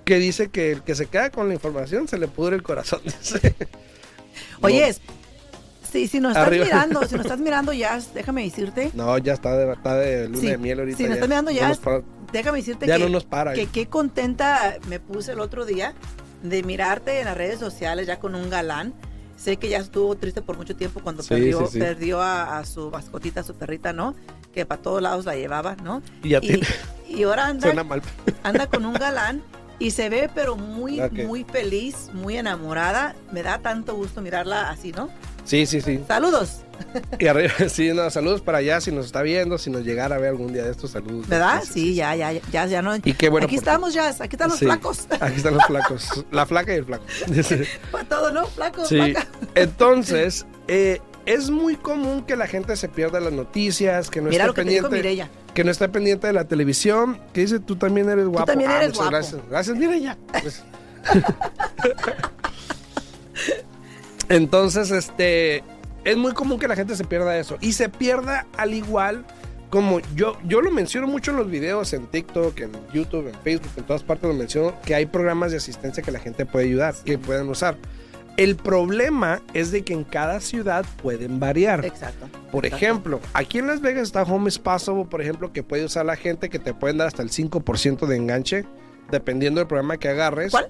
que 0.06 0.20
dice 0.20 0.50
que 0.50 0.72
el 0.74 0.84
que 0.84 0.94
se 0.94 1.08
queda 1.08 1.32
con 1.32 1.48
la 1.48 1.56
información 1.56 2.08
se 2.08 2.20
le 2.20 2.28
pudre 2.28 2.56
el 2.56 2.62
corazón. 2.64 3.02
Oye, 4.62 4.94
si, 5.92 6.08
si 6.08 6.20
nos 6.20 6.32
estás 6.32 6.48
Arriba. 6.48 6.66
mirando, 6.66 7.06
si 7.08 7.16
nos 7.16 7.26
estás 7.26 7.40
mirando 7.40 7.74
ya, 7.74 8.00
déjame 8.14 8.44
decirte, 8.44 8.92
No, 8.94 9.18
ya 9.18 9.34
está 9.34 9.56
de, 9.58 9.72
está 9.74 9.96
de 9.96 10.28
luna 10.28 10.40
Sí, 10.40 10.48
de 10.48 10.58
miel 10.58 10.80
ahorita. 10.80 10.98
si 10.98 11.04
nos 11.04 11.10
ya. 11.10 11.16
está 11.16 11.28
mirando 11.28 11.52
No 11.52 11.58
ya, 11.58 11.74
para- 11.82 12.02
déjame 12.32 12.58
decirte 12.60 12.88
ya 12.88 12.98
que, 12.98 13.04
no 13.04 13.10
nos 13.10 13.26
para. 13.26 13.54
que 13.54 13.68
qué 13.68 13.88
contenta 13.88 14.76
me 14.88 15.00
puse 15.00 15.32
el 15.34 15.40
otro 15.40 15.66
día 15.66 15.94
de 16.44 16.64
mirarte 16.64 17.20
en 17.20 17.26
las 17.26 17.36
redes 17.38 17.60
sociales 17.60 18.08
ya 18.08 18.20
con 18.20 18.36
un 18.36 18.50
galán. 18.50 18.94
Sé 19.38 19.56
que 19.58 19.70
ya 19.70 19.78
estuvo 19.78 20.16
triste 20.16 20.42
por 20.42 20.58
mucho 20.58 20.76
tiempo 20.76 21.00
cuando 21.02 21.24
Sí, 21.24 21.30
perdió, 21.30 21.60
sí, 21.68 21.74
sí. 21.74 21.80
perdió 21.80 22.22
a, 22.22 22.58
a 22.60 22.66
su 22.66 22.92
mascotita, 22.92 23.40
a 23.40 23.44
su 23.44 23.56
perrita, 23.56 23.94
¿no? 23.94 24.14
Que 24.54 24.66
para 24.66 24.82
todos 24.82 25.02
lados 25.02 25.26
la 25.26 25.36
llevaba, 25.36 25.76
¿no? 25.82 26.02
y 26.24 26.34
a 26.36 26.42
ti 26.42 26.60
Y, 27.08 27.20
y 27.20 27.24
ahora 27.24 27.48
anda, 27.48 27.68
suena 27.68 27.84
mal. 27.86 28.02
anda 28.44 28.68
con 28.68 28.86
un 28.86 28.94
galán 28.96 29.42
y 29.80 29.92
se 29.92 30.10
ve 30.10 30.30
pero 30.36 30.58
muy, 30.58 31.00
Ok. 31.00 31.14
muy 31.26 31.46
feliz, 31.46 32.10
muy 32.14 32.36
enamorada. 32.36 33.16
Me 33.32 33.42
da 33.42 33.60
tanto 33.60 33.96
gusto 33.96 34.22
mirarla 34.22 34.70
así, 34.70 34.92
¿no? 34.92 35.10
Sí, 35.50 35.66
sí, 35.66 35.82
sí. 35.82 36.00
Saludos, 36.08 36.60
Y 37.18 37.26
arriba, 37.26 37.52
sí, 37.70 37.92
no, 37.92 38.08
saludos 38.12 38.42
para 38.42 38.60
allá 38.60 38.80
si 38.82 38.92
nos 38.92 39.08
está 39.08 39.24
viendo, 39.24 39.58
si 39.58 39.72
nos 39.72 39.84
llegara 39.84 40.16
a 40.16 40.20
ver 40.20 40.30
algún 40.30 40.54
día 40.54 40.64
de 40.64 40.70
estos 40.70 40.92
saludos. 40.92 41.28
¿verdad? 41.28 41.64
Sí, 41.68 41.96
ya, 41.96 42.16
ya, 42.16 42.34
ya, 42.52 42.66
ya 42.68 42.82
no. 42.84 42.96
Y 42.98 43.14
qué 43.14 43.30
bueno. 43.30 43.46
aquí 43.46 43.56
porque- 43.56 43.70
estamos 43.70 43.94
ya, 43.96 44.10
aquí 44.10 44.36
están 44.36 44.50
los 44.50 44.60
Sí. 44.60 44.66
flacos. 44.66 45.08
Aquí 45.20 45.38
están 45.38 45.56
los 45.56 45.66
flacos. 45.66 46.24
La 46.32 46.46
flaca 46.46 46.72
y 46.74 46.78
el 46.78 46.86
flaco. 46.86 47.04
Para 47.92 48.04
todo, 48.06 48.32
¿no? 48.32 48.46
Flaco, 48.46 48.86
Sí. 48.86 48.98
flaca. 48.98 49.28
Entonces, 49.56 50.46
eh, 50.68 51.02
es 51.26 51.50
muy 51.50 51.76
común 51.78 52.24
que 52.28 52.36
la 52.36 52.46
gente 52.46 52.76
se 52.76 52.88
pierda 52.88 53.20
las 53.20 53.34
noticias, 53.34 54.12
que 54.12 54.22
no 54.22 54.30
Mira 54.30 54.44
esté 54.46 54.48
lo 54.50 54.54
que 54.54 54.64
te 54.66 54.70
dijo 54.70 54.90
pendiente. 54.90 55.32
Que 55.56 55.64
no 55.64 55.72
está 55.72 55.88
pendiente 55.88 56.28
de 56.28 56.34
la 56.34 56.46
televisión, 56.46 57.20
que 57.34 57.42
dice, 57.42 57.60
tú 57.60 57.76
también 57.76 58.08
eres 58.08 58.28
guapo. 58.28 58.46
también 58.46 58.70
eres 58.70 58.90
muchas 58.90 58.98
guapo. 59.00 59.12
Gracias, 59.12 59.42
gracias, 59.50 59.78
mira 59.78 59.98
ya. 59.98 60.16
Pues- 60.44 60.64
Entonces, 64.30 64.92
este, 64.92 65.64
es 66.06 66.18
muy 66.18 66.34
común 66.34 66.60
que 66.60 66.68
la 66.68 66.76
gente 66.76 66.96
se 66.96 67.04
pierda 67.04 67.38
eso. 67.38 67.58
Y 67.62 67.74
se 67.74 67.90
pierda 67.90 68.46
al 68.58 68.74
igual 68.74 69.26
como 69.70 70.00
yo, 70.16 70.38
yo 70.46 70.62
lo 70.62 70.72
menciono 70.72 71.08
mucho 71.08 71.32
en 71.32 71.38
los 71.38 71.50
videos, 71.50 71.94
en 71.94 72.08
TikTok, 72.08 72.60
en 72.60 72.72
YouTube, 72.92 73.28
en 73.28 73.36
Facebook, 73.44 73.72
en 73.78 73.84
todas 73.84 74.04
partes 74.04 74.28
lo 74.28 74.34
menciono, 74.34 74.74
que 74.84 74.96
hay 74.96 75.06
programas 75.06 75.52
de 75.52 75.58
asistencia 75.58 76.02
que 76.02 76.12
la 76.12 76.20
gente 76.20 76.46
puede 76.46 76.66
ayudar, 76.66 76.96
que 77.06 77.18
pueden 77.18 77.48
usar. 77.50 77.78
El 78.38 78.56
problema 78.56 79.42
es 79.54 79.72
de 79.72 79.84
que 79.84 79.94
en 79.94 80.04
cada 80.04 80.40
ciudad 80.40 80.86
pueden 81.02 81.40
variar. 81.40 81.86
Exacto. 81.86 82.28
Por 82.52 82.66
Exacto. 82.66 82.86
ejemplo, 82.86 83.20
aquí 83.34 83.60
en 83.60 83.68
Las 83.68 83.82
Vegas 83.82 84.04
está 84.04 84.24
Home 84.24 84.50
Possible, 84.52 85.06
por 85.06 85.22
ejemplo, 85.22 85.52
que 85.52 85.62
puede 85.62 85.86
usar 85.86 86.06
la 86.06 86.16
gente 86.16 86.50
que 86.50 86.58
te 86.58 86.74
pueden 86.74 86.98
dar 86.98 87.08
hasta 87.08 87.22
el 87.22 87.30
5% 87.30 88.08
de 88.08 88.16
enganche, 88.16 88.66
dependiendo 89.12 89.60
del 89.60 89.68
programa 89.68 89.98
que 89.98 90.08
agarres. 90.08 90.52
¿Cuál? 90.52 90.70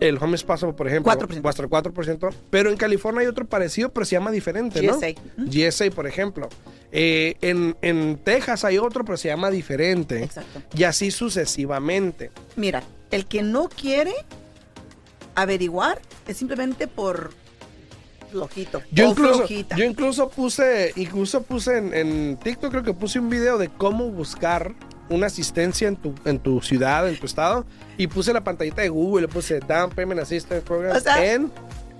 El 0.00 0.18
Home 0.18 0.38
Possible, 0.38 0.74
por 0.74 0.88
ejemplo, 0.88 1.12
4%. 1.12 1.44
va 1.44 1.50
hasta 1.50 1.62
el 1.62 1.68
4%. 1.68 2.34
Pero 2.50 2.70
en 2.70 2.76
California 2.76 3.22
hay 3.22 3.26
otro 3.26 3.46
parecido, 3.46 3.90
pero 3.90 4.06
se 4.06 4.12
llama 4.12 4.30
diferente, 4.30 4.82
¿no? 4.82 4.98
GSA. 4.98 5.14
GSA, 5.36 5.90
por 5.90 6.06
ejemplo. 6.06 6.48
Eh, 6.92 7.36
en, 7.40 7.76
en 7.82 8.18
Texas 8.18 8.64
hay 8.64 8.78
otro, 8.78 9.04
pero 9.04 9.16
se 9.16 9.28
llama 9.28 9.50
diferente. 9.50 10.22
Exacto. 10.22 10.62
Y 10.76 10.84
así 10.84 11.10
sucesivamente. 11.10 12.30
Mira, 12.56 12.82
el 13.10 13.26
que 13.26 13.42
no 13.42 13.68
quiere 13.68 14.14
averiguar 15.34 16.00
es 16.26 16.36
simplemente 16.36 16.86
por 16.86 17.30
flojito. 18.30 18.82
Yo 18.90 19.10
incluso, 19.10 19.34
flojita. 19.34 19.76
yo 19.76 19.84
incluso 19.84 20.28
puse, 20.28 20.92
incluso 20.96 21.42
puse 21.42 21.78
en, 21.78 21.94
en 21.94 22.36
TikTok, 22.36 22.70
creo 22.70 22.82
que 22.82 22.92
puse 22.92 23.18
un 23.18 23.30
video 23.30 23.58
de 23.58 23.68
cómo 23.68 24.10
buscar 24.10 24.74
una 25.08 25.26
asistencia 25.26 25.88
en 25.88 25.96
tu, 25.96 26.14
en 26.24 26.38
tu 26.38 26.60
ciudad, 26.60 27.08
en 27.08 27.18
tu 27.18 27.26
estado, 27.26 27.64
y 27.96 28.06
puse 28.06 28.32
la 28.32 28.44
pantallita 28.44 28.82
de 28.82 28.88
Google, 28.88 29.22
le 29.22 29.28
puse 29.28 29.60
Down 29.60 29.90
Payment 29.90 30.20
Assistance 30.20 30.62
Program 30.62 30.96
O 30.96 31.00
sea, 31.00 31.24
en, 31.24 31.50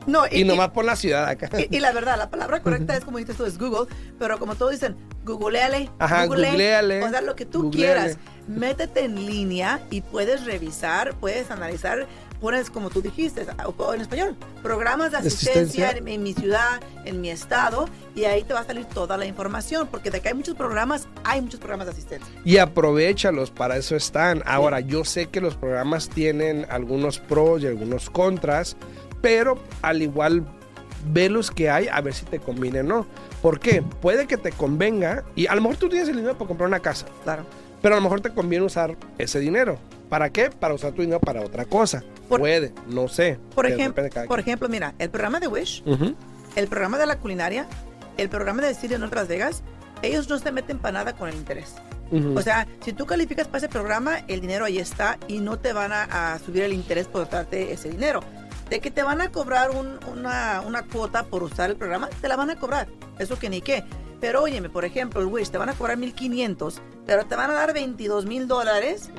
no, 0.08 0.22
y, 0.30 0.42
nomás 0.44 0.70
pon 0.70 0.86
la 0.86 0.96
ciudad 0.96 1.28
acá. 1.28 1.50
Y, 1.58 1.76
y 1.76 1.80
la 1.80 1.92
verdad, 1.92 2.16
la 2.16 2.30
palabra 2.30 2.62
correcta 2.62 2.96
es 2.96 3.04
como 3.04 3.18
dices 3.18 3.36
tú, 3.36 3.44
es 3.44 3.58
Google, 3.58 3.94
pero 4.18 4.38
como 4.38 4.54
todos 4.54 4.72
dicen, 4.72 4.96
googleale, 5.24 5.90
Ajá, 5.98 6.24
google, 6.24 6.48
googleale, 6.48 7.04
o 7.04 7.10
sea, 7.10 7.20
lo 7.20 7.36
que 7.36 7.44
tú 7.44 7.64
googleale. 7.64 8.00
quieras, 8.00 8.18
métete 8.46 9.04
en 9.04 9.26
línea 9.26 9.80
y 9.90 10.00
puedes 10.00 10.46
revisar, 10.46 11.14
puedes 11.16 11.50
analizar, 11.50 12.06
pones 12.40 12.70
como 12.70 12.90
tú 12.90 13.00
dijiste, 13.02 13.46
o- 13.64 13.74
o 13.82 13.94
en 13.94 14.00
español, 14.00 14.36
programas 14.62 15.10
de 15.12 15.18
asistencia, 15.18 15.88
asistencia. 15.88 15.90
En, 15.98 16.08
en 16.08 16.22
mi 16.22 16.34
ciudad, 16.34 16.80
en 17.04 17.20
mi 17.20 17.30
estado, 17.30 17.88
y 18.14 18.24
ahí 18.24 18.42
te 18.44 18.54
va 18.54 18.60
a 18.60 18.64
salir 18.64 18.84
toda 18.86 19.16
la 19.16 19.26
información, 19.26 19.88
porque 19.90 20.10
de 20.10 20.20
que 20.20 20.28
hay 20.28 20.34
muchos 20.34 20.54
programas, 20.54 21.06
hay 21.24 21.40
muchos 21.40 21.60
programas 21.60 21.86
de 21.86 21.92
asistencia. 21.92 22.28
Y 22.44 22.58
aprovechalos, 22.58 23.50
para 23.50 23.76
eso 23.76 23.96
están. 23.96 24.42
Ahora, 24.46 24.80
yo 24.80 25.04
sé 25.04 25.26
que 25.26 25.40
los 25.40 25.54
programas 25.56 26.08
tienen 26.08 26.66
algunos 26.70 27.18
pros 27.18 27.62
y 27.62 27.66
algunos 27.66 28.10
contras, 28.10 28.76
pero 29.20 29.58
al 29.82 30.02
igual 30.02 30.44
ve 31.12 31.28
los 31.28 31.50
que 31.50 31.70
hay 31.70 31.88
a 31.88 32.00
ver 32.00 32.12
si 32.14 32.24
te 32.26 32.38
conviene 32.40 32.80
o 32.80 32.84
no. 32.84 33.06
¿Por 33.42 33.60
qué? 33.60 33.82
Puede 33.82 34.26
que 34.26 34.36
te 34.36 34.50
convenga 34.52 35.24
y 35.36 35.46
a 35.46 35.54
lo 35.54 35.60
mejor 35.62 35.76
tú 35.76 35.88
tienes 35.88 36.08
el 36.08 36.16
dinero 36.16 36.36
para 36.36 36.48
comprar 36.48 36.68
una 36.68 36.80
casa, 36.80 37.06
Claro. 37.22 37.44
pero 37.80 37.94
a 37.94 37.98
lo 37.98 38.02
mejor 38.02 38.20
te 38.20 38.30
conviene 38.30 38.64
usar 38.64 38.96
ese 39.16 39.38
dinero. 39.38 39.78
¿Para 40.08 40.30
qué? 40.30 40.50
Para 40.50 40.74
usar 40.74 40.92
tu 40.92 41.02
dinero 41.02 41.20
para 41.20 41.40
otra 41.42 41.64
cosa. 41.64 42.02
Por- 42.28 42.40
Puede, 42.40 42.72
no 42.86 43.08
sé. 43.08 43.38
Por, 43.54 43.66
ejemplo, 43.66 44.04
por 44.26 44.40
ejemplo, 44.40 44.68
mira, 44.68 44.94
el 44.98 45.10
programa 45.10 45.40
de 45.40 45.48
Wish, 45.48 45.82
Ujú. 45.86 46.14
el 46.56 46.68
programa 46.68 46.98
de 46.98 47.06
la 47.06 47.16
culinaria, 47.18 47.66
el 48.16 48.28
programa 48.28 48.62
de 48.62 48.74
City 48.74 48.96
North 48.98 49.14
Las 49.14 49.28
Vegas, 49.28 49.62
ellos 50.02 50.28
no 50.28 50.38
se 50.38 50.52
meten 50.52 50.78
para 50.78 50.98
nada 51.00 51.12
con 51.14 51.28
el 51.28 51.34
interés. 51.34 51.74
Ujú. 52.10 52.38
O 52.38 52.42
sea, 52.42 52.66
si 52.84 52.92
tú 52.92 53.04
calificas 53.06 53.46
para 53.48 53.58
ese 53.58 53.68
programa, 53.68 54.18
el 54.28 54.40
dinero 54.40 54.64
ahí 54.64 54.78
está 54.78 55.18
y 55.28 55.38
no 55.40 55.58
te 55.58 55.72
van 55.72 55.92
a, 55.92 56.34
a 56.34 56.38
subir 56.38 56.62
el 56.62 56.72
interés 56.72 57.06
por 57.06 57.28
darte 57.28 57.72
ese 57.72 57.90
dinero. 57.90 58.20
De 58.70 58.80
que 58.80 58.90
te 58.90 59.02
van 59.02 59.20
a 59.20 59.30
cobrar 59.30 59.70
un- 59.70 59.98
una, 60.10 60.62
una 60.66 60.82
cuota 60.84 61.24
por 61.24 61.42
usar 61.42 61.70
el 61.70 61.76
programa, 61.76 62.08
te 62.20 62.28
la 62.28 62.36
van 62.36 62.50
a 62.50 62.56
cobrar. 62.56 62.88
Eso 63.18 63.38
que 63.38 63.48
ni 63.50 63.60
qué. 63.60 63.84
Pero 64.20 64.42
óyeme, 64.42 64.68
por 64.68 64.84
ejemplo, 64.84 65.20
el 65.20 65.26
Wish 65.26 65.50
te 65.50 65.58
van 65.58 65.68
a 65.68 65.74
cobrar 65.74 65.98
1.500, 65.98 66.80
pero 67.06 67.26
te 67.26 67.36
van 67.36 67.50
a 67.50 67.54
dar 67.54 67.72
22 67.72 68.26
mil 68.26 68.48
dólares. 68.48 69.10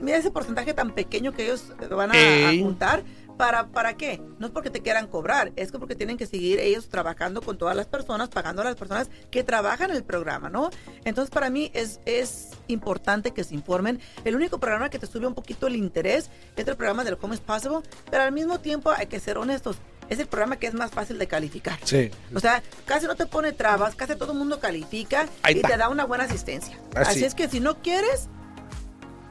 Mira 0.00 0.16
ese 0.16 0.30
porcentaje 0.30 0.72
tan 0.74 0.92
pequeño 0.92 1.32
que 1.32 1.44
ellos 1.44 1.72
van 1.90 2.10
a, 2.10 2.48
a 2.48 2.52
juntar. 2.58 3.02
¿Para, 3.36 3.68
¿Para 3.68 3.96
qué? 3.96 4.20
No 4.38 4.48
es 4.48 4.52
porque 4.52 4.68
te 4.68 4.82
quieran 4.82 5.06
cobrar, 5.06 5.50
es 5.56 5.72
que 5.72 5.78
porque 5.78 5.94
tienen 5.94 6.18
que 6.18 6.26
seguir 6.26 6.60
ellos 6.60 6.90
trabajando 6.90 7.40
con 7.40 7.56
todas 7.56 7.74
las 7.74 7.86
personas, 7.86 8.28
pagando 8.28 8.60
a 8.60 8.66
las 8.66 8.76
personas 8.76 9.08
que 9.30 9.42
trabajan 9.42 9.90
el 9.90 10.04
programa, 10.04 10.50
¿no? 10.50 10.68
Entonces, 11.06 11.30
para 11.30 11.48
mí 11.48 11.70
es, 11.72 12.00
es 12.04 12.50
importante 12.66 13.30
que 13.30 13.42
se 13.42 13.54
informen. 13.54 13.98
El 14.26 14.36
único 14.36 14.60
programa 14.60 14.90
que 14.90 14.98
te 14.98 15.06
sube 15.06 15.26
un 15.26 15.32
poquito 15.32 15.68
el 15.68 15.76
interés 15.76 16.28
es 16.54 16.68
el 16.68 16.76
programa 16.76 17.02
del 17.02 17.16
Home 17.18 17.34
is 17.34 17.40
Possible, 17.40 17.78
pero 18.10 18.24
al 18.24 18.32
mismo 18.32 18.60
tiempo 18.60 18.90
hay 18.90 19.06
que 19.06 19.18
ser 19.18 19.38
honestos. 19.38 19.78
Es 20.10 20.18
el 20.18 20.26
programa 20.26 20.56
que 20.56 20.66
es 20.66 20.74
más 20.74 20.90
fácil 20.90 21.18
de 21.18 21.26
calificar. 21.26 21.78
Sí. 21.84 22.10
O 22.34 22.40
sea, 22.40 22.62
casi 22.84 23.06
no 23.06 23.14
te 23.16 23.24
pone 23.26 23.52
trabas, 23.52 23.94
casi 23.94 24.16
todo 24.16 24.32
el 24.32 24.38
mundo 24.38 24.60
califica 24.60 25.26
y 25.48 25.62
te 25.62 25.76
da 25.76 25.88
una 25.88 26.04
buena 26.04 26.24
asistencia. 26.24 26.78
Así. 26.94 27.10
Así 27.12 27.24
es 27.24 27.34
que 27.34 27.48
si 27.48 27.60
no 27.60 27.80
quieres, 27.80 28.28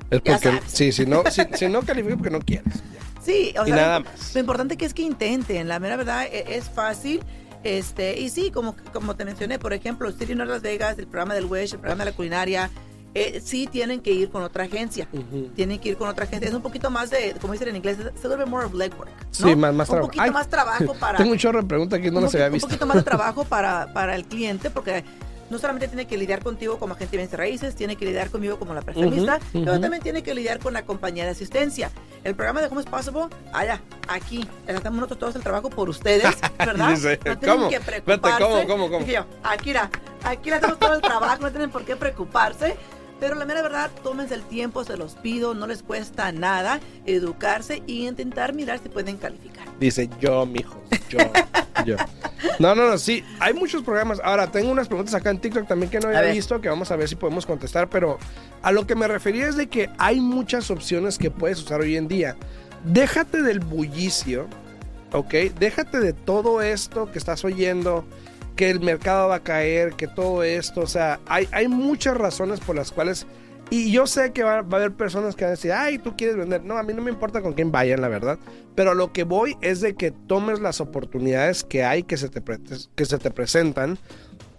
Es 0.10 0.22
Ya 0.24 0.34
porque, 0.34 0.48
sabes. 0.50 0.64
sí, 0.68 0.92
si 0.92 1.06
no, 1.06 1.24
si, 1.30 1.42
si 1.54 1.68
no 1.68 1.82
califica 1.84 2.16
porque 2.16 2.32
no 2.32 2.40
quieres. 2.40 2.74
Sí, 3.22 3.54
o 3.60 3.64
Y 3.64 3.68
sea, 3.68 3.76
nada 3.76 4.00
lo, 4.00 4.06
más. 4.06 4.34
lo 4.34 4.40
importante 4.40 4.78
que 4.78 4.86
es 4.86 4.94
que 4.96 5.02
intenten, 5.04 5.68
la 5.68 5.80
mera 5.80 5.98
verdad 5.98 6.26
e- 6.32 6.56
es 6.58 6.70
fácil. 6.70 7.22
Este, 7.64 8.18
y 8.20 8.30
sí, 8.30 8.50
como, 8.50 8.76
como 8.94 9.18
te 9.18 9.26
mencioné, 9.26 9.60
por 9.60 9.74
ejemplo, 9.74 10.10
City 10.14 10.34
North 10.34 10.50
Las 10.50 10.62
Vegas, 10.62 10.98
el 10.98 11.08
programa 11.08 11.34
del 11.34 11.46
Wish, 11.46 11.74
el 11.74 11.80
programa 11.80 12.06
de 12.06 12.12
la 12.12 12.16
culinaria, 12.16 12.72
eh, 13.16 13.42
sí 13.44 13.68
tienen 13.68 14.01
que 14.01 14.12
ir 14.12 14.30
con 14.30 14.44
otra 14.44 14.66
agencia. 14.66 15.08
Ujú. 15.12 15.50
Tienen 15.56 15.80
que 15.80 15.89
ir 15.89 15.98
con 15.98 16.08
otra 16.08 16.25
agencia. 16.25 16.48
Es 16.48 16.54
un 16.54 16.62
poquito 16.62 16.89
más 16.89 17.10
de, 17.10 17.36
como 17.42 17.54
dicen 17.54 17.70
en 17.70 17.75
inglés, 17.78 17.98
little 17.98 18.36
bit 18.38 18.48
more 18.48 18.66
of 18.66 18.74
legwork. 18.74 19.10
¿no? 19.10 19.16
Sí, 19.32 19.56
más, 19.56 19.74
más 19.74 19.88
Un 19.89 19.94
trabajo. 19.94 20.08
poquito 20.08 20.24
Ay, 20.24 20.32
más 20.32 20.48
trabajo 20.48 20.94
para. 21.00 21.18
Tengo 21.18 21.32
un 21.32 21.38
chorro 21.38 21.62
de 21.62 21.68
preguntas 21.68 22.00
que 22.00 22.12
no 22.12 22.18
un 22.18 22.24
las 22.25 22.36
había 22.36 22.50
visto. 22.50 22.68
Un 22.68 22.70
poquito 22.72 22.86
más 22.86 22.98
de 22.98 23.04
trabajo 23.04 23.44
para, 23.50 23.92
para 23.94 24.16
el 24.16 24.25
cliente, 24.25 24.70
porque 24.70 25.04
no 25.50 25.58
solamente 25.58 25.88
tiene 25.88 26.06
que 26.06 26.16
lidiar 26.16 26.44
contigo 26.44 26.78
como 26.78 26.94
agente 26.94 27.13
de 27.13 27.24
bienes 27.24 27.36
raíces, 27.36 27.74
tiene 27.74 27.96
que 27.96 28.06
lidiar 28.06 28.30
conmigo 28.30 28.60
como 28.60 28.75
la 28.75 28.84
prestamista, 28.84 29.38
Ujú, 29.38 29.46
pero 29.54 29.72
ujú. 29.72 29.82
también 29.82 30.04
tiene 30.04 30.22
que 30.22 30.36
lidiar 30.36 30.60
con 30.60 30.74
la 30.74 30.86
compañía 30.86 31.24
de 31.25 31.32
asistencia. 31.32 31.89
El 32.24 32.36
programa 32.36 32.62
de 32.62 32.68
Home 32.68 32.82
is 32.82 32.86
Possible, 32.88 33.24
allá, 33.51 33.82
aquí, 34.08 34.48
hacemos 34.68 34.94
nosotros 35.00 35.18
todos 35.18 35.36
el 35.38 35.42
trabajo 35.42 35.72
por 35.72 35.89
ustedes, 35.89 36.38
¿verdad? 36.60 36.89
Dice, 36.92 37.20
no 37.25 37.38
tienen 37.39 37.58
¿cómo? 37.58 37.70
que 37.72 37.80
preocuparse. 37.80 38.44
¿cómo, 38.44 38.68
cómo, 38.68 38.84
cómo? 38.92 39.00
Dije 39.00 39.13
yo, 39.13 39.25
aquí, 39.42 39.74
la- 39.74 39.89
aquí 40.24 40.51
le 40.51 40.58
hacemos 40.58 40.78
todo 40.78 40.94
el 40.94 41.01
trabajo, 41.01 41.42
no 41.42 41.50
tienen 41.50 41.72
por 41.72 41.84
qué 41.84 41.96
preocuparse. 41.96 42.75
Pero 43.20 43.36
la 43.36 43.46
mera 43.46 43.62
verdad, 43.62 43.92
tómense 44.04 44.34
el 44.36 44.44
tiempo, 44.44 44.84
se 44.84 44.96
los 44.96 45.16
pido, 45.16 45.54
no 45.54 45.68
les 45.68 45.84
cuesta 45.84 46.32
nada 46.32 46.80
educarse 47.06 47.84
y 47.86 48.08
intentar 48.08 48.54
mirar 48.54 48.80
si 48.82 48.90
pueden 48.90 49.18
calificar. 49.18 49.68
Dice 49.80 50.10
yo, 50.20 50.46
mijo. 50.46 50.82
Yo, 51.10 51.20
yo. 51.86 51.96
No, 52.60 52.76
no, 52.76 52.88
no, 52.88 52.98
sí. 52.98 53.24
Hay 53.40 53.54
muchos 53.54 53.84
programas. 53.84 54.22
Ahora, 54.24 54.52
tengo 54.52 54.72
unas 54.72 54.88
preguntas 54.88 55.14
acá 55.14 55.30
en 55.32 55.40
TikTok 55.40 55.68
también 55.68 55.90
que 55.90 56.00
no 56.00 56.08
había 56.08 56.32
visto, 56.32 56.62
que 56.62 56.70
vamos 56.70 56.92
a 56.92 56.96
ver 56.96 57.10
si 57.10 57.16
podemos 57.16 57.46
contestar, 57.46 57.90
pero 57.90 58.18
a 58.62 58.72
lo 58.72 58.88
que 58.88 58.96
me 58.96 59.08
refería 59.08 59.48
es 59.48 59.58
de 59.58 59.68
que 59.68 59.90
hay 59.98 60.20
muchas 60.20 60.72
opciones 60.72 61.18
que 61.18 61.32
puedes 61.32 61.60
usar 61.60 61.82
hoy 61.82 61.98
en 61.98 62.08
día. 62.08 62.38
Déjate 62.86 63.42
del 63.42 63.60
bullicio, 63.60 64.48
¿ok? 65.12 65.34
Déjate 65.60 66.00
de 66.00 66.14
todo 66.14 66.62
esto 66.62 67.12
que 67.12 67.18
estás 67.18 67.44
oyendo, 67.44 68.06
que 68.60 68.70
el 68.70 68.82
mercado 68.82 69.30
va 69.30 69.36
a 69.36 69.39
caer, 69.39 69.94
que 69.94 70.06
todo 70.06 70.44
esto, 70.44 70.82
o 70.82 70.86
sea, 70.88 71.22
hay, 71.28 71.48
hay 71.54 71.70
muchas 71.70 72.18
razones 72.18 72.60
por 72.60 72.75
las 72.75 72.92
cuales... 72.92 73.25
Y 73.70 73.89
yo 73.89 74.06
sé 74.06 74.34
que 74.34 74.44
va, 74.44 74.63
va 74.63 74.80
a 74.80 74.82
haber 74.82 74.92
personas 74.92 75.34
que 75.34 75.46
van 75.46 75.51
a 75.51 75.56
decir, 75.56 75.72
ay, 75.72 75.98
tú 75.98 76.18
quieres 76.18 76.36
vender. 76.36 76.62
No, 76.66 76.78
a 76.78 76.84
mí 76.84 76.92
no 76.94 77.01
me 77.01 77.10
importa 77.10 77.42
con 77.42 77.54
quién 77.54 77.72
vayan, 77.72 78.01
la 78.01 78.10
verdad. 78.10 78.38
Pero 78.75 78.92
a 78.92 78.96
lo 78.96 79.13
que 79.13 79.24
voy 79.24 79.56
es 79.62 79.80
de 79.80 79.96
que 79.96 80.12
tomes 80.12 80.60
las 80.60 80.82
oportunidades 80.82 81.63
que 81.63 81.86
hay 81.86 82.04
que 82.04 82.18
se 82.18 82.28
te, 82.28 82.44
que 82.96 83.06
se 83.06 83.18
te 83.18 83.32
presentan, 83.32 83.98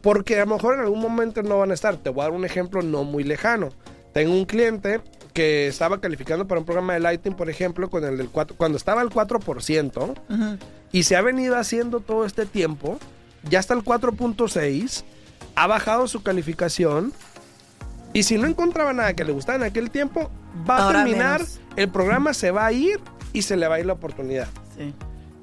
porque 0.01 0.41
a 0.41 0.47
lo 0.47 0.55
mejor 0.55 0.77
en 0.77 0.81
algún 0.81 1.01
momento 1.01 1.43
no 1.43 1.59
van 1.59 1.71
a 1.71 1.75
estar. 1.75 1.99
Te 1.99 2.09
voy 2.09 2.23
a 2.23 2.25
dar 2.29 2.33
un 2.33 2.47
ejemplo 2.47 2.81
no 2.81 3.05
muy 3.05 3.23
lejano. 3.23 3.69
Tengo 4.15 4.33
un 4.33 4.47
cliente 4.47 5.03
que 5.35 5.67
estaba 5.69 6.01
calificando 6.01 6.49
para 6.49 6.61
un 6.61 6.65
programa 6.65 6.95
de 6.95 7.01
Lighting, 7.01 7.35
por 7.35 7.51
ejemplo, 7.51 7.91
con 7.91 8.03
el 8.05 8.17
del 8.17 8.31
4, 8.31 8.57
cuando 8.57 8.79
estaba 8.79 9.03
al 9.03 9.11
4%, 9.11 10.15
Ujú. 10.31 10.59
y 10.91 11.03
se 11.03 11.17
ha 11.17 11.21
venido 11.21 11.59
haciendo 11.59 12.01
todo 12.01 12.25
este 12.25 12.47
tiempo, 12.47 12.99
ya 13.49 13.59
está 13.59 13.75
el 13.75 13.83
4.6, 13.83 15.05
ha 15.55 15.67
bajado 15.67 16.09
su 16.09 16.23
calificación, 16.23 17.13
y 18.13 18.25
si 18.25 18.39
no 18.39 18.47
encontraba 18.47 18.93
nada 18.93 19.15
que 19.15 19.25
le 19.25 19.33
gustara 19.33 19.57
en 19.57 19.65
aquel 19.65 19.91
tiempo, 19.91 20.31
va 20.69 20.89
a 20.89 20.93
terminar, 20.93 21.41
menos. 21.41 21.61
el 21.77 21.89
programa 21.89 22.35
se 22.35 22.51
va 22.51 22.67
a 22.67 22.73
ir 22.73 23.01
y 23.33 23.43
se 23.43 23.57
le 23.57 23.69
va 23.69 23.77
a 23.77 23.81
ir 23.81 23.87
la 23.87 23.93
oportunidad. 23.93 24.49
Sí. 24.77 24.95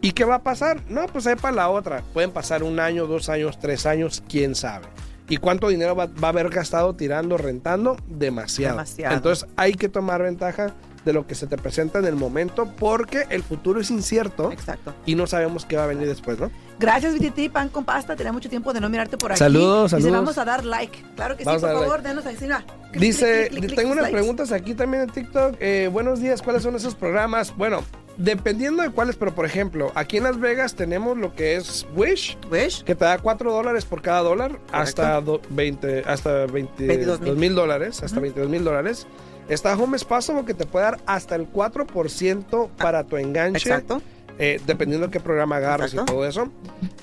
¿Y 0.01 0.11
qué 0.11 0.25
va 0.25 0.35
a 0.35 0.43
pasar? 0.43 0.81
No, 0.89 1.05
pues 1.07 1.25
ahí 1.27 1.35
para 1.35 1.55
la 1.55 1.69
otra. 1.69 2.03
Pueden 2.13 2.31
pasar 2.31 2.63
un 2.63 2.79
año, 2.79 3.07
dos 3.07 3.29
años, 3.29 3.57
tres 3.59 3.85
años, 3.85 4.21
quién 4.27 4.53
sabe. 4.53 4.85
¿Y 5.29 5.37
cuánto 5.37 5.69
dinero 5.69 5.95
va, 5.95 6.05
va 6.05 6.27
a 6.27 6.31
haber 6.31 6.49
gastado 6.49 6.95
tirando, 6.95 7.37
rentando? 7.37 7.97
Demasiado. 8.07 8.75
Demasiado. 8.75 9.15
Entonces 9.15 9.47
hay 9.55 9.73
que 9.73 9.89
tomar 9.89 10.21
ventaja 10.21 10.73
de 11.03 11.13
lo 11.13 11.25
que 11.25 11.35
se 11.35 11.47
te 11.47 11.57
presenta 11.57 11.99
en 11.99 12.05
el 12.05 12.15
momento, 12.15 12.67
porque 12.77 13.25
el 13.29 13.41
futuro 13.41 13.79
es 13.79 13.89
incierto 13.91 14.51
Exacto. 14.51 14.93
y 15.05 15.15
no 15.15 15.25
sabemos 15.25 15.65
qué 15.65 15.77
va 15.77 15.85
a 15.85 15.87
venir 15.87 16.07
después, 16.07 16.37
¿no? 16.37 16.51
Gracias, 16.79 17.15
VTT, 17.15 17.51
pan 17.51 17.69
con 17.69 17.83
pasta. 17.85 18.15
Tenía 18.15 18.31
mucho 18.31 18.49
tiempo 18.49 18.71
de 18.71 18.79
no 18.79 18.87
mirarte 18.89 19.17
por 19.17 19.31
aquí. 19.31 19.39
Saludos, 19.39 19.91
Dice, 19.91 20.01
saludos. 20.01 20.11
vamos 20.21 20.37
a 20.37 20.45
dar 20.45 20.63
like. 20.63 21.03
Claro 21.15 21.35
que 21.35 21.43
Vamos 21.43 21.61
sí, 21.61 21.67
por 21.67 21.79
favor, 21.81 22.01
denos 22.03 22.25
ahí. 22.25 22.35
Clic, 22.35 22.53
Dice, 22.93 23.47
clic, 23.47 23.49
clic, 23.49 23.65
clic, 23.65 23.75
tengo 23.75 23.91
unas 23.93 24.03
likes. 24.03 24.17
preguntas 24.17 24.51
aquí 24.51 24.73
también 24.75 25.03
en 25.03 25.09
TikTok. 25.09 25.55
Eh, 25.59 25.89
buenos 25.91 26.19
días, 26.19 26.41
¿cuáles 26.41 26.61
son 26.61 26.75
esos 26.75 26.93
programas? 26.93 27.55
Bueno, 27.57 27.83
dependiendo 28.17 28.83
de 28.83 28.91
cuáles, 28.91 29.15
pero 29.15 29.33
por 29.33 29.45
ejemplo, 29.45 29.91
aquí 29.95 30.17
en 30.17 30.23
Las 30.23 30.39
Vegas 30.39 30.75
tenemos 30.75 31.17
lo 31.17 31.33
que 31.33 31.55
es 31.55 31.87
Wish, 31.95 32.37
Wish. 32.51 32.83
que 32.83 32.93
te 32.93 33.05
da 33.05 33.17
4 33.17 33.51
dólares 33.51 33.85
por 33.85 34.01
cada 34.03 34.21
dólar, 34.21 34.59
hasta 34.71 35.19
do- 35.21 35.41
20, 35.49 36.03
hasta 36.05 36.45
22 36.45 36.87
22,000. 36.87 37.35
mil 37.37 37.55
dólares, 37.55 38.03
hasta 38.03 38.19
22 38.19 38.49
mil 38.49 38.63
dólares. 38.63 39.07
Está 39.49 39.75
Home 39.77 39.97
Spasmo 39.97 40.45
que 40.45 40.53
te 40.53 40.65
puede 40.65 40.85
dar 40.85 40.99
hasta 41.05 41.35
el 41.35 41.47
4% 41.49 42.69
para 42.77 43.03
tu 43.05 43.17
enganche. 43.17 43.69
Exacto. 43.69 44.01
Eh, 44.39 44.61
dependiendo 44.67 45.07
de 45.07 45.11
qué 45.11 45.19
programa 45.19 45.57
agarres 45.57 45.93
y 45.93 45.97
Exacto. 45.97 46.13
todo 46.13 46.25
eso. 46.27 46.49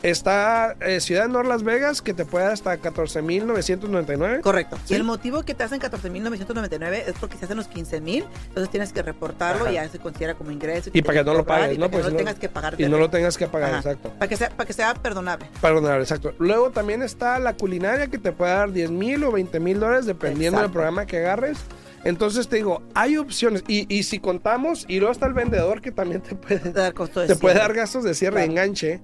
Está 0.03 0.77
eh, 0.81 1.01
Ciudad 1.01 1.23
de 1.23 1.29
Nor 1.31 1.47
Las 1.47 1.63
Vegas, 1.63 2.01
que 2.03 2.15
te 2.15 2.25
puede 2.25 2.45
dar 2.45 2.53
hasta 2.55 2.77
14.999. 2.81 4.41
Correcto. 4.41 4.77
Sí. 4.85 4.95
Y 4.95 4.97
el 4.97 5.05
motivo 5.05 5.43
que 5.43 5.55
te 5.55 5.65
hacen 5.65 5.81
14.999 5.81 6.93
es 7.07 7.15
porque 7.21 7.37
se 7.37 7.45
hacen 7.47 7.57
los 7.57 7.69
15.000, 7.71 8.25
entonces 8.49 8.71
tienes 8.71 8.93
que 8.93 9.03
reportarlo 9.03 9.63
Ajá. 9.65 9.71
y 9.73 9.75
ya 9.75 9.89
se 9.89 9.99
considera 9.99 10.35
como 10.35 10.51
ingreso. 10.51 10.91
Y 10.93 11.03
para 11.03 11.21
que 11.21 11.25
no 11.25 11.35
lo 11.35 11.45
pagues, 11.45 11.77
y 11.77 11.79
¿no? 11.79 11.91
Para 11.91 11.91
que 11.91 11.91
Pues 11.91 12.05
no 12.05 12.09
si 12.09 12.13
lo 12.13 12.13
no- 12.13 12.19
tengas 12.19 12.39
que 12.41 12.49
pagar. 12.49 12.81
Y 12.81 12.89
no 12.89 12.99
lo 12.99 13.11
tengas 13.11 13.37
que 13.39 13.47
pagar, 13.49 13.71
Ajá. 13.71 13.79
exacto. 13.79 14.11
Para 14.19 14.29
que, 14.29 14.37
sea, 14.37 14.49
para 14.51 14.67
que 14.67 14.73
sea 14.73 14.95
perdonable. 14.95 15.47
Perdonar, 15.61 16.01
exacto. 16.01 16.35
Luego 16.39 16.71
también 16.71 17.03
está 17.03 17.39
la 17.39 17.55
culinaria 17.55 18.07
que 18.09 18.19
te 18.19 18.33
puede 18.33 18.53
dar 18.53 18.73
10 18.73 18.91
mil 18.91 19.25
o 19.25 19.33
20 19.33 19.59
mil 19.61 19.81
dólares 19.81 20.07
dependiendo 20.07 20.59
del 20.59 20.67
Exacto. 20.67 20.73
programa 20.73 21.07
que 21.07 21.19
agarres. 21.19 21.59
Entonces 22.05 22.49
te 22.49 22.57
digo, 22.57 22.83
hay 22.95 23.17
opciones. 23.17 23.65
Y, 23.67 23.93
y 23.95 24.03
si 24.05 24.19
contamos, 24.21 24.85
y 24.89 24.99
luego 24.99 25.13
está 25.13 25.27
el 25.27 25.35
vendedor 25.35 25.81
que 25.81 25.91
también 25.93 26.21
te 26.23 26.35
puede, 26.35 26.71
Dar 26.73 26.93
costo 26.95 27.21
de 27.21 27.27
te 27.29 27.37
puede 27.37 27.57
dar 27.57 27.73
gastos 27.75 28.05
de 28.05 28.15
cierre 28.15 28.41
y 28.45 28.49
Claro. 28.49 28.51
enganche 28.53 29.01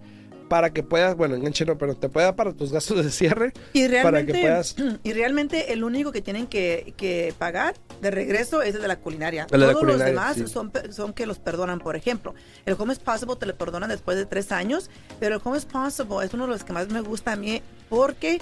para 0.49 0.71
que 0.71 0.83
puedas, 0.83 1.15
bueno, 1.17 1.37
enganche 1.37 1.65
no, 1.65 1.79
pero 1.79 1.95
te 1.95 2.09
puede 2.09 2.27
dar 2.27 2.35
para 2.35 2.53
tus 2.53 2.73
gastos 2.73 3.05
de 3.05 3.11
cierre. 3.13 3.53
Y 3.73 3.87
para 4.03 4.27
que 4.27 4.33
realmente, 4.33 4.41
puedas- 4.41 4.77
y 5.05 5.13
realmente 5.13 5.73
el 5.73 5.85
único 5.85 6.11
que 6.11 6.23
tienen 6.23 6.49
que, 6.49 6.93
que 6.97 7.33
pagar 7.39 7.75
de 8.03 8.11
regreso 8.11 8.61
es 8.61 8.75
el 8.75 8.83
de 8.83 8.89
la 8.89 8.97
culinaria. 8.97 9.47
El 9.53 9.61
de 9.61 9.67
la 9.67 9.73
Todos 9.75 9.85
culinaria, 9.87 10.13
los 10.13 10.23
demás 10.37 10.37
sí. 10.37 10.53
son, 10.53 10.73
son 10.91 11.13
que 11.13 11.25
los 11.27 11.39
perdonan. 11.39 11.79
Por 11.79 11.95
ejemplo, 11.95 12.35
el 12.67 12.75
Home 12.77 12.93
is 12.93 12.99
Possible 12.99 13.37
te 13.39 13.47
lo 13.47 13.57
perdonan 13.57 13.91
después 13.91 14.17
de 14.19 14.27
tres 14.27 14.51
años, 14.51 14.91
pero 15.21 15.37
el 15.37 15.41
Home 15.45 15.57
is 15.57 15.65
Possible 15.67 16.25
es 16.27 16.35
uno 16.35 16.47
de 16.47 16.51
los 16.53 16.65
que 16.65 16.73
más 16.73 16.89
me 16.89 17.01
gusta 17.01 17.33
a 17.33 17.37
mí 17.37 17.63
porque, 17.89 18.41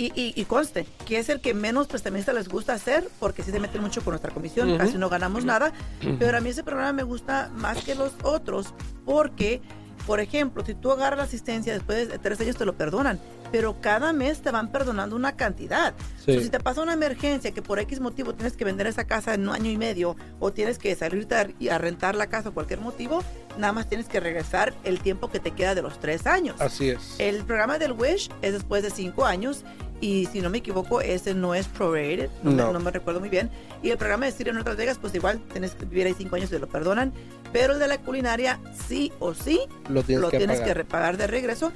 y, 0.00 0.12
y, 0.14 0.32
y 0.34 0.44
conste, 0.46 0.86
que 1.06 1.18
es 1.18 1.28
el 1.28 1.40
que 1.40 1.52
menos 1.52 1.86
prestamistas 1.86 2.34
les 2.34 2.48
gusta 2.48 2.72
hacer 2.72 3.08
porque 3.18 3.42
sí 3.42 3.50
se 3.50 3.60
meten 3.60 3.82
mucho 3.82 4.02
con 4.02 4.12
nuestra 4.12 4.30
comisión, 4.32 4.70
Ujú. 4.70 4.78
casi 4.78 4.96
no 4.98 5.08
ganamos 5.08 5.44
nada, 5.44 5.72
pero 6.18 6.38
a 6.38 6.40
mí 6.40 6.48
ese 6.50 6.62
programa 6.62 6.92
me 6.92 7.02
gusta 7.02 7.50
más 7.54 7.84
que 7.84 7.94
los 7.94 8.12
otros 8.22 8.74
porque... 9.04 9.60
Por 10.06 10.18
ejemplo, 10.18 10.64
si 10.64 10.74
tú 10.74 10.90
agarras 10.90 11.18
la 11.18 11.24
asistencia 11.24 11.74
después 11.74 12.08
de 12.08 12.18
tres 12.18 12.40
años 12.40 12.56
te 12.56 12.64
lo 12.64 12.74
perdonan, 12.74 13.20
pero 13.52 13.80
cada 13.82 14.14
mes 14.14 14.40
te 14.40 14.50
van 14.50 14.72
perdonando 14.72 15.14
una 15.14 15.36
cantidad. 15.36 15.92
Sí. 16.24 16.34
So, 16.34 16.40
si 16.40 16.48
te 16.48 16.58
pasa 16.58 16.80
una 16.80 16.94
emergencia 16.94 17.52
que 17.52 17.60
por 17.60 17.78
X 17.78 18.00
motivo 18.00 18.34
tienes 18.34 18.56
que 18.56 18.64
vender 18.64 18.86
esa 18.86 19.04
casa 19.04 19.34
en 19.34 19.46
un 19.46 19.54
año 19.54 19.70
y 19.70 19.76
medio 19.76 20.16
o 20.40 20.52
tienes 20.52 20.78
que 20.78 20.96
salirte 20.96 21.34
a 21.70 21.78
rentar 21.78 22.14
la 22.16 22.28
casa 22.28 22.44
por 22.44 22.54
cualquier 22.54 22.80
motivo, 22.80 23.22
nada 23.58 23.74
más 23.74 23.88
tienes 23.90 24.08
que 24.08 24.20
regresar 24.20 24.72
el 24.84 25.00
tiempo 25.00 25.30
que 25.30 25.38
te 25.38 25.50
queda 25.50 25.74
de 25.74 25.82
los 25.82 26.00
tres 26.00 26.26
años. 26.26 26.56
Así 26.60 26.88
es. 26.88 27.16
El 27.18 27.44
programa 27.44 27.78
del 27.78 27.92
Wish 27.92 28.30
es 28.40 28.54
después 28.54 28.82
de 28.82 28.90
cinco 28.90 29.26
años 29.26 29.64
y 30.00 30.26
si 30.26 30.40
no 30.40 30.48
me 30.50 30.58
equivoco 30.58 31.00
ese 31.00 31.34
no 31.34 31.54
es 31.54 31.66
prorated, 31.68 32.30
no, 32.42 32.50
No. 32.52 32.66
Me, 32.68 32.72
no 32.74 32.80
me 32.80 32.90
recuerdo 32.90 33.20
muy 33.20 33.28
bien. 33.28 33.50
Y 33.82 33.90
el 33.90 33.98
programa 33.98 34.26
de 34.26 34.32
Sirio 34.32 34.52
en 34.52 34.58
otras 34.58 34.76
Vegas 34.76 34.98
pues 35.00 35.14
igual 35.14 35.40
tienes 35.52 35.72
que 35.72 35.84
vivir 35.84 36.06
ahí 36.06 36.14
cinco 36.16 36.36
años 36.36 36.50
y 36.52 36.58
lo 36.58 36.68
perdonan, 36.68 37.12
pero 37.52 37.74
el 37.74 37.78
de 37.78 37.88
la 37.88 37.98
culinaria 37.98 38.58
sí 38.88 39.12
o 39.18 39.34
sí 39.34 39.60
Lo 39.88 40.02
tienes 40.02 40.22
lo 40.22 40.30
que 40.30 40.38
tienes 40.38 40.60
que 40.60 40.74
repagar 40.74 41.16
de 41.16 41.26
regreso 41.26 41.72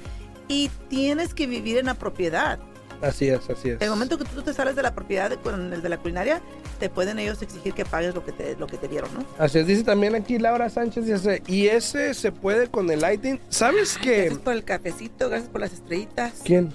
y 0.47 0.69
tienes 0.89 1.33
que 1.33 1.47
vivir 1.47 1.77
en 1.77 1.85
la 1.87 1.93
propiedad. 1.95 2.59
Así 3.01 3.27
es, 3.27 3.49
así 3.49 3.69
es. 3.71 3.81
El 3.81 3.89
momento 3.89 4.17
que 4.17 4.23
tú 4.23 4.41
te 4.41 4.53
sales 4.53 4.75
de 4.75 4.81
la 4.81 4.95
propiedad 4.95 5.29
de- 5.29 5.37
con 5.37 5.73
el 5.73 5.81
de 5.81 5.89
la 5.89 5.97
culinaria, 5.97 6.41
te 6.79 6.89
pueden 6.89 7.19
ellos 7.19 7.41
exigir 7.41 7.73
que 7.73 7.83
pagues 7.83 8.15
lo 8.15 8.23
que 8.25 8.31
te, 8.31 8.55
lo 8.55 8.67
que 8.67 8.77
te 8.77 8.87
dieron, 8.87 9.09
¿no? 9.13 9.25
Así 9.37 9.59
es, 9.59 9.67
dice 9.67 9.83
también 9.83 10.15
aquí 10.15 10.39
Laura 10.39 10.69
Sánchez, 10.69 11.05
dice, 11.05 11.43
y 11.45 11.67
ese 11.67 12.13
se 12.13 12.31
puede 12.31 12.67
con 12.67 12.89
el 12.89 13.01
lighting. 13.01 13.39
¿Sabes 13.49 13.97
qué? 14.01 14.21
Gracias 14.21 14.39
por 14.39 14.53
el 14.53 14.63
cafecito, 14.63 15.29
gracias 15.29 15.49
por 15.49 15.61
las 15.61 15.73
estrellitas. 15.73 16.41
¿Quién? 16.43 16.73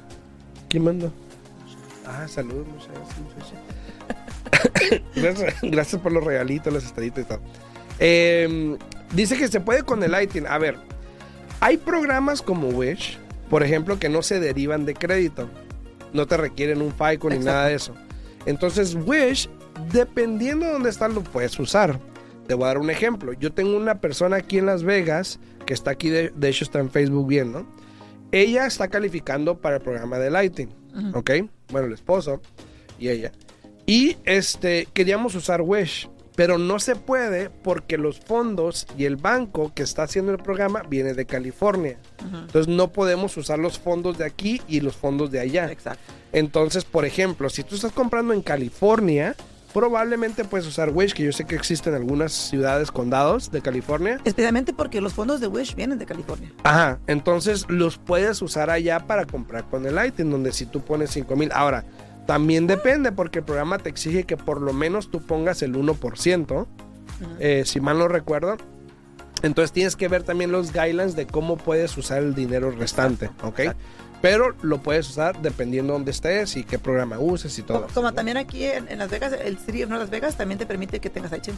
¿Quién 0.68 0.85
mandó? 0.85 1.11
Ah, 2.11 2.27
saludos, 2.27 2.66
muchas 2.66 2.88
gracias, 2.88 3.53
gracias, 5.14 5.61
gracias 5.62 6.03
por 6.03 6.11
los 6.11 6.25
regalitos, 6.25 6.73
las 6.73 6.85
estrellitas 6.85 7.25
y 7.25 7.29
todo. 7.29 7.40
Eh, 8.01 8.77
dice 9.14 9.37
que 9.37 9.46
se 9.46 9.61
puede 9.61 9.85
con 9.85 10.03
el 10.03 10.11
lighting. 10.11 10.46
A 10.46 10.59
ver, 10.59 10.77
hay 11.61 11.77
programas 11.77 12.42
como 12.42 12.68
Wish, 12.68 13.18
por 13.49 13.62
ejemplo, 13.62 13.99
que 13.99 14.09
no 14.09 14.23
se 14.23 14.40
derivan 14.40 14.87
de 14.87 14.94
crédito. 14.94 15.49
No 16.12 16.27
te 16.27 16.37
requieren 16.37 16.83
un 16.83 16.92
FICO 16.92 17.31
ni 17.31 17.38
nada 17.38 17.66
de 17.66 17.75
eso. 17.75 17.94
Entonces, 18.44 18.96
Wish, 19.07 19.49
dependiendo 19.92 20.66
de 20.66 20.73
dónde 20.73 20.90
estás, 20.90 21.12
lo 21.12 21.23
puedes 21.23 21.59
usar. 21.61 22.01
Te 22.49 22.55
voy 22.55 22.64
a 22.64 22.68
dar 22.68 22.79
un 22.79 22.90
ejemplo. 22.90 23.33
Yo 23.35 23.53
tengo 23.53 23.77
una 23.77 24.01
persona 24.01 24.38
aquí 24.38 24.59
en 24.59 24.66
Las 24.66 24.83
Vegas 24.83 25.38
que 25.64 25.75
está 25.75 25.92
aquí, 25.92 26.11
de, 26.11 26.33
de 26.35 26.49
hecho 26.49 26.64
está 26.64 26.81
en 26.81 26.90
Facebook 26.90 27.29
viendo. 27.29 27.64
Ella 28.33 28.66
está 28.66 28.88
calificando 28.88 29.61
para 29.61 29.77
el 29.77 29.83
programa 29.83 30.18
de 30.18 30.31
Lighting, 30.31 30.80
Ujú. 30.94 31.18
¿ok? 31.18 31.31
Bueno, 31.70 31.87
el 31.88 31.94
esposo 31.94 32.40
y 32.98 33.09
ella. 33.09 33.33
Y 33.87 34.16
este, 34.24 34.87
queríamos 34.92 35.35
usar 35.35 35.62
Wish, 35.62 36.09
pero 36.37 36.59
no 36.59 36.79
se 36.79 36.96
puede 36.96 37.50
porque 37.50 37.98
los 37.98 38.20
fondos 38.20 38.87
y 38.96 39.05
el 39.05 39.16
banco 39.16 39.72
que 39.74 39.83
está 39.83 40.05
haciendo 40.05 40.33
el 40.33 40.38
programa 40.38 40.83
viene 40.88 41.12
de 41.14 41.26
California. 41.26 41.98
Entonces 42.22 42.68
no 42.68 42.92
podemos 42.92 43.37
usar 43.37 43.59
los 43.59 43.79
fondos 43.79 44.16
de 44.18 44.24
aquí 44.24 44.62
y 44.68 44.81
los 44.81 44.96
fondos 44.96 45.31
de 45.31 45.40
allá. 45.40 45.70
Exacto. 45.70 46.12
Entonces, 46.33 46.85
por 46.85 47.05
ejemplo, 47.05 47.50
si 47.50 47.64
tú 47.64 47.74
estás 47.74 47.92
comprando 47.92 48.33
en 48.33 48.42
California, 48.42 49.35
probablemente 49.72 50.44
puedes 50.44 50.66
usar 50.66 50.90
Wish, 50.90 51.12
que 51.14 51.24
yo 51.24 51.33
sé 51.33 51.44
que 51.44 51.54
existe 51.54 51.88
en 51.90 51.96
algunas 51.96 52.33
ciudades, 52.33 52.90
condados 52.90 53.50
de 53.50 53.61
California. 53.61 54.20
Especialmente 54.24 54.72
porque 54.72 55.00
los 55.00 55.12
fondos 55.14 55.40
de 55.40 55.46
Wish 55.46 55.74
vienen 55.74 55.98
de 55.98 56.06
California. 56.06 56.52
Ajá, 56.64 56.98
entonces 57.06 57.66
los 57.68 57.98
puedes 57.98 58.42
usar 58.42 58.70
allá 58.70 59.06
para 59.06 59.26
comprar 59.26 59.64
con 59.64 59.87
el 59.87 59.94
Lighting, 59.94 60.30
donde 60.30 60.52
si 60.52 60.66
tú 60.66 60.80
pones 60.80 61.11
5 61.11 61.37
mil. 61.37 61.50
Ahora, 61.52 61.85
también 62.26 62.66
depende 62.66 63.12
porque 63.12 63.40
el 63.40 63.44
programa 63.44 63.78
te 63.78 63.88
exige 63.88 64.24
que 64.24 64.37
por 64.37 64.61
lo 64.61 64.72
menos 64.72 65.11
tú 65.11 65.20
pongas 65.20 65.62
el 65.62 65.74
1%, 65.74 66.50
Ujú. 66.52 66.66
eh, 67.38 67.62
si 67.66 67.80
mal 67.80 67.98
no 67.98 68.09
recuerdo. 68.09 68.56
Entonces 69.42 69.72
tienes 69.72 69.96
que 69.96 70.06
ver 70.09 70.22
también 70.22 70.52
los 70.52 70.72
guidelines 70.72 71.16
de 71.16 71.26
cómo 71.26 71.56
puedes 71.56 71.96
usar 71.96 72.18
el 72.18 72.35
dinero 72.35 72.70
restante, 72.72 73.30
¿ok? 73.42 73.59
exacto. 73.61 73.80
Pero 74.22 74.54
lo 74.62 74.78
puedes 74.83 75.09
usar 75.09 75.40
dependiendo 75.40 75.92
dónde 75.94 76.11
estés 76.11 76.56
y 76.56 76.64
qué 76.64 76.78
programa 76.78 77.18
uses 77.18 77.59
y 77.59 77.62
todo. 77.62 77.83
Como, 77.83 77.94
como 77.94 78.12
también 78.12 78.37
aquí 78.37 78.64
en, 78.64 78.88
en 78.88 78.98
Las 78.98 79.11
Vegas, 79.11 79.33
el 79.42 79.59
City 79.59 79.83
of 79.83 79.90
Las 79.90 80.11
Vegas 80.11 80.37
también 80.37 80.59
te 80.59 80.66
permite 80.66 81.00
que 81.00 81.09
tengas 81.11 81.33
iChin. 81.33 81.54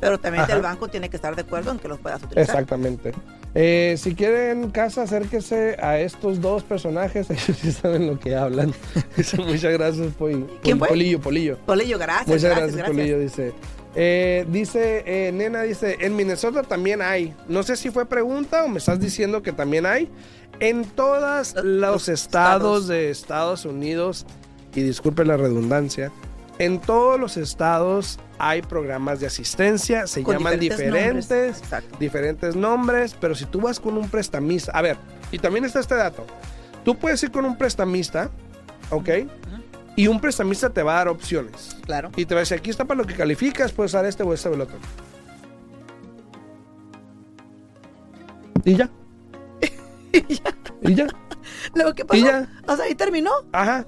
Pero 0.00 0.18
también 0.18 0.44
Ajá. 0.44 0.54
el 0.56 0.60
banco 0.60 0.88
tiene 0.88 1.08
que 1.08 1.16
estar 1.16 1.34
de 1.34 1.42
acuerdo 1.42 1.70
en 1.70 1.78
que 1.78 1.88
los 1.88 1.98
puedas 1.98 2.22
utilizar. 2.22 2.42
Exactamente. 2.42 3.12
Eh, 3.54 3.94
si 3.96 4.14
quieren 4.14 4.70
casa, 4.70 5.02
acérquese 5.02 5.76
a 5.80 5.98
estos 6.00 6.40
dos 6.40 6.64
personajes. 6.64 7.30
Ellos 7.30 7.56
sí 7.58 7.72
saben 7.72 8.06
lo 8.08 8.18
que 8.18 8.34
hablan. 8.34 8.74
Dice, 9.16 9.38
muchas 9.38 9.72
gracias, 9.72 10.12
Pol- 10.14 10.50
¿Quién 10.62 10.78
fue? 10.78 10.88
Polillo, 10.88 11.20
Polillo. 11.20 11.58
Polillo, 11.64 11.96
gracias. 11.98 12.26
Muchas 12.26 12.42
gracias, 12.42 12.76
gracias, 12.76 12.76
gracias. 12.76 12.96
Polillo, 12.96 13.18
dice. 13.20 13.52
Eh, 13.96 14.44
dice, 14.48 15.04
eh, 15.06 15.30
nena, 15.32 15.62
dice, 15.62 15.96
en 16.00 16.16
Minnesota 16.16 16.64
también 16.64 17.00
hay. 17.00 17.32
No 17.48 17.62
sé 17.62 17.76
si 17.76 17.90
fue 17.90 18.04
pregunta 18.06 18.64
o 18.64 18.68
me 18.68 18.78
estás 18.78 18.98
diciendo 18.98 19.40
que 19.42 19.52
también 19.52 19.86
hay. 19.86 20.10
En 20.60 20.84
todos 20.84 21.54
Los- 21.62 22.08
estados, 22.08 22.86
de 22.86 23.10
Estados 23.10 23.64
Unidos, 23.64 24.24
y 24.74 24.82
disculpe 24.82 25.24
la 25.24 25.36
redundancia, 25.36 26.10
en 26.58 26.80
todos 26.80 27.18
los 27.18 27.36
estados 27.36 28.18
hay 28.38 28.62
programas 28.62 29.20
de 29.20 29.26
asistencia, 29.26 30.06
se 30.06 30.22
Con 30.22 30.36
llaman 30.36 30.58
diferentes 30.58 30.78
diferentes, 30.86 31.30
nombres. 31.30 31.58
Exacto. 31.62 31.96
diferentes 31.98 32.56
nombres, 32.56 33.16
pero 33.20 33.34
si 33.34 33.44
tú 33.46 33.60
vas 33.60 33.80
con 33.80 33.98
un 33.98 34.08
prestamista, 34.08 34.72
a 34.72 34.82
ver, 34.82 34.96
y 35.32 35.38
también 35.38 35.64
está 35.64 35.80
este 35.80 35.96
dato, 35.96 36.24
tú 36.84 36.96
puedes 36.96 37.22
ir 37.22 37.30
con 37.32 37.44
un 37.44 37.56
prestamista, 37.58 38.30
¿ok? 38.90 39.08
Y 39.96 40.08
un 40.08 40.20
prestamista 40.20 40.70
te 40.70 40.82
va 40.82 40.94
a 40.94 40.96
dar 40.98 41.08
opciones. 41.08 41.76
Claro. 41.84 42.10
Y 42.16 42.26
te 42.26 42.34
va 42.34 42.40
a 42.40 42.42
decir, 42.42 42.58
aquí 42.58 42.70
está 42.70 42.84
para 42.84 42.98
lo 43.00 43.06
que 43.06 43.14
calificas, 43.14 43.70
puedes 43.72 43.92
usar 43.92 44.04
este 44.06 44.22
o 44.24 44.32
este 44.34 44.48
o 44.48 44.54
el 44.54 44.60
otro. 44.60 44.76
Y 48.64 48.76
ya. 48.76 48.90
Y 50.82 50.94
ya. 50.94 51.06
Luego, 51.74 51.94
¿qué 51.94 52.04
pasó? 52.04 52.20
Y 52.20 52.24
ya. 52.24 52.48
O 52.66 52.76
sea, 52.76 52.84
ahí 52.86 52.94
terminó. 52.94 53.30
Ajá. 53.52 53.86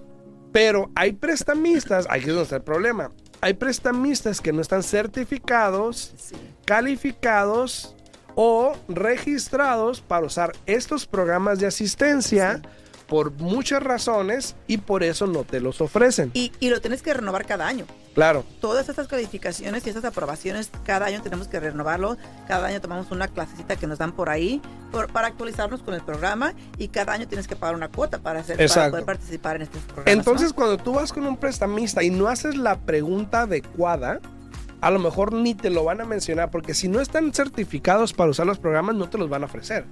Pero 0.52 0.90
hay 0.94 1.12
prestamistas, 1.12 2.06
aquí 2.08 2.22
es 2.22 2.28
donde 2.28 2.42
está 2.44 2.56
el 2.56 2.62
problema. 2.62 3.10
Hay 3.42 3.54
prestamistas 3.54 4.40
que 4.40 4.52
no 4.52 4.60
están 4.62 4.82
certificados, 4.82 6.14
Sí. 6.16 6.34
calificados 6.64 7.94
o 8.34 8.74
registrados 8.88 10.00
para 10.00 10.26
usar 10.26 10.52
estos 10.66 11.06
programas 11.06 11.58
de 11.58 11.66
asistencia 11.66 12.62
por 13.06 13.30
muchas 13.32 13.82
razones 13.82 14.56
y 14.66 14.78
por 14.78 15.02
eso 15.02 15.26
no 15.26 15.44
te 15.44 15.60
los 15.60 15.80
ofrecen. 15.80 16.30
Y, 16.34 16.52
y 16.60 16.70
lo 16.70 16.80
tienes 16.80 17.02
que 17.02 17.14
renovar 17.14 17.46
cada 17.46 17.66
año. 17.66 17.84
Claro. 18.14 18.44
Todas 18.60 18.88
estas 18.88 19.08
calificaciones 19.08 19.86
y 19.86 19.90
estas 19.90 20.04
aprobaciones, 20.04 20.70
cada 20.84 21.06
año 21.06 21.20
tenemos 21.22 21.48
que 21.48 21.60
renovarlo. 21.60 22.16
Cada 22.48 22.68
año 22.68 22.80
tomamos 22.80 23.10
una 23.10 23.28
clasecita 23.28 23.76
que 23.76 23.86
nos 23.86 23.98
dan 23.98 24.12
por 24.12 24.28
ahí 24.30 24.60
por- 24.90 25.12
para 25.12 25.28
actualizarnos 25.28 25.82
con 25.82 25.94
el 25.94 26.00
programa 26.00 26.54
y 26.78 26.88
cada 26.88 27.12
año 27.12 27.28
tienes 27.28 27.46
que 27.46 27.56
pagar 27.56 27.74
una 27.76 27.88
cuota 27.88 28.18
para, 28.18 28.40
hacer, 28.40 28.56
para 28.56 28.90
poder 28.90 29.04
participar 29.04 29.56
en 29.56 29.62
estos 29.62 29.82
programas. 29.82 30.12
Entonces, 30.12 30.48
¿no? 30.48 30.54
cuando 30.56 30.78
tú 30.78 30.94
vas 30.94 31.12
con 31.12 31.26
un 31.26 31.36
prestamista 31.36 32.02
y 32.02 32.10
no 32.10 32.26
haces 32.28 32.56
la 32.56 32.76
pregunta 32.78 33.42
adecuada, 33.42 34.20
a 34.80 34.90
lo 34.90 34.98
mejor 34.98 35.32
ni 35.32 35.54
te 35.54 35.70
lo 35.70 35.84
van 35.84 36.00
a 36.00 36.04
mencionar, 36.04 36.50
porque 36.50 36.74
si 36.74 36.88
no 36.88 37.00
están 37.00 37.32
certificados 37.32 38.12
para 38.14 38.30
usar 38.30 38.46
los 38.46 38.58
programas, 38.58 38.94
no 38.96 39.08
te 39.10 39.18
los 39.18 39.28
van 39.28 39.42
a 39.42 39.46
ofrecer. 39.46 39.84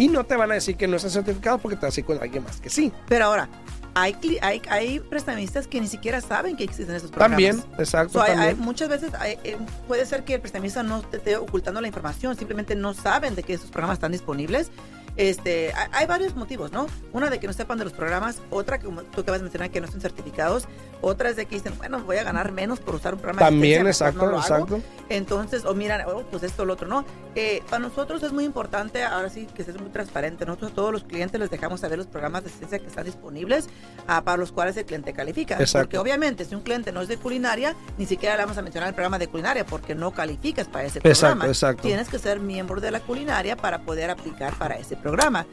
Y 0.00 0.08
no 0.08 0.24
te 0.24 0.34
van 0.34 0.50
a 0.50 0.54
decir 0.54 0.76
que 0.76 0.88
no 0.88 0.96
están 0.96 1.10
certificados 1.10 1.60
porque 1.60 1.76
te 1.76 1.84
vas 1.84 1.96
a 1.96 2.00
ir 2.00 2.06
con 2.06 2.18
alguien 2.18 2.42
más 2.42 2.58
que 2.60 2.70
sí. 2.70 2.90
Pero 3.06 3.26
ahora, 3.26 3.50
hay, 3.94 4.16
hay, 4.40 4.62
hay 4.70 5.00
prestamistas 5.00 5.66
que 5.66 5.78
ni 5.78 5.88
siquiera 5.88 6.22
saben 6.22 6.56
que 6.56 6.64
existen 6.64 6.94
esos 6.94 7.10
programas. 7.10 7.36
También, 7.36 7.64
exacto. 7.78 8.14
So, 8.14 8.22
hay- 8.22 8.32
también. 8.32 8.60
muchas 8.60 8.88
veces 8.88 9.10
eh, 9.24 9.58
puede 9.86 10.06
ser 10.06 10.24
que 10.24 10.34
el 10.34 10.40
prestamista 10.40 10.82
no 10.82 11.02
te 11.02 11.18
esté 11.18 11.36
ocultando 11.36 11.82
la 11.82 11.86
información, 11.86 12.34
simplemente 12.34 12.74
no 12.74 12.94
saben 12.94 13.34
de 13.34 13.42
que 13.42 13.52
esos 13.52 13.70
programas 13.70 13.96
están 13.96 14.12
disponibles. 14.12 14.70
Este, 15.16 15.72
hay, 15.92 16.06
varios 16.06 16.34
motivos, 16.34 16.72
¿no? 16.72 16.86
Una 17.12 17.28
de 17.28 17.38
que 17.38 17.46
no 17.46 17.52
sepan 17.52 17.76
de 17.76 17.84
los 17.84 17.92
programas, 17.92 18.40
otra 18.48 18.78
que 18.78 18.86
tú 18.86 19.20
acabas 19.20 19.40
de 19.40 19.42
mencionar 19.42 19.70
que 19.70 19.80
no 19.80 19.86
están 19.86 20.00
certificados, 20.00 20.66
otra 21.02 21.30
es 21.30 21.36
de 21.36 21.46
que 21.46 21.56
dicen, 21.56 21.76
bueno, 21.78 22.00
voy 22.00 22.16
a 22.16 22.22
ganar 22.22 22.52
menos 22.52 22.80
por 22.80 22.94
usar 22.94 23.14
un 23.14 23.20
programa 23.20 23.46
También, 23.46 23.84
de 23.84 23.90
exacto, 23.90 24.26
no 24.26 24.38
exacto. 24.38 24.80
Entonces, 25.08 25.64
o 25.64 25.74
miran, 25.74 26.02
oh, 26.06 26.22
pues 26.30 26.42
esto, 26.42 26.64
lo 26.64 26.74
otro, 26.74 26.86
¿no? 26.88 27.04
Eh, 27.34 27.62
para 27.68 27.80
nosotros 27.80 28.22
es 28.22 28.32
muy 28.32 28.44
importante, 28.44 29.02
ahora 29.02 29.28
sí, 29.30 29.46
que 29.54 29.64
seas 29.64 29.80
muy 29.80 29.90
transparente. 29.90 30.46
Nosotros 30.46 30.72
a 30.72 30.74
todos 30.74 30.92
los 30.92 31.04
clientes 31.04 31.40
les 31.40 31.50
dejamos 31.50 31.80
saber 31.80 31.98
los 31.98 32.06
programas 32.06 32.42
de 32.42 32.48
asistencia 32.48 32.78
que 32.78 32.86
están 32.86 33.04
disponibles 33.04 33.68
ah, 34.06 34.22
para 34.22 34.36
los 34.36 34.52
cuales 34.52 34.76
el 34.76 34.84
cliente 34.84 35.12
califica. 35.12 35.54
Exacto. 35.54 35.86
Porque 35.86 35.98
obviamente, 35.98 36.44
si 36.44 36.54
un 36.54 36.62
cliente 36.62 36.92
no 36.92 37.00
es 37.00 37.08
de 37.08 37.16
culinaria, 37.16 37.74
ni 37.98 38.06
siquiera 38.06 38.36
le 38.36 38.42
vamos 38.42 38.58
a 38.58 38.62
mencionar 38.62 38.88
el 38.88 38.94
programa 38.94 39.18
de 39.18 39.28
culinaria 39.28 39.64
porque 39.66 39.94
no 39.94 40.12
calificas 40.12 40.68
para 40.68 40.84
ese 40.84 40.98
Exacto, 40.98 41.20
programa. 41.20 41.46
exacto. 41.46 41.82
Tienes 41.82 42.08
que 42.08 42.18
ser 42.18 42.40
miembro 42.40 42.80
de 42.80 42.90
la 42.90 43.00
culinaria 43.00 43.56
para 43.56 43.82
poder 43.82 44.10
aplicar 44.10 44.54
para 44.54 44.76
ese 44.76 44.96
programa. 44.96 45.46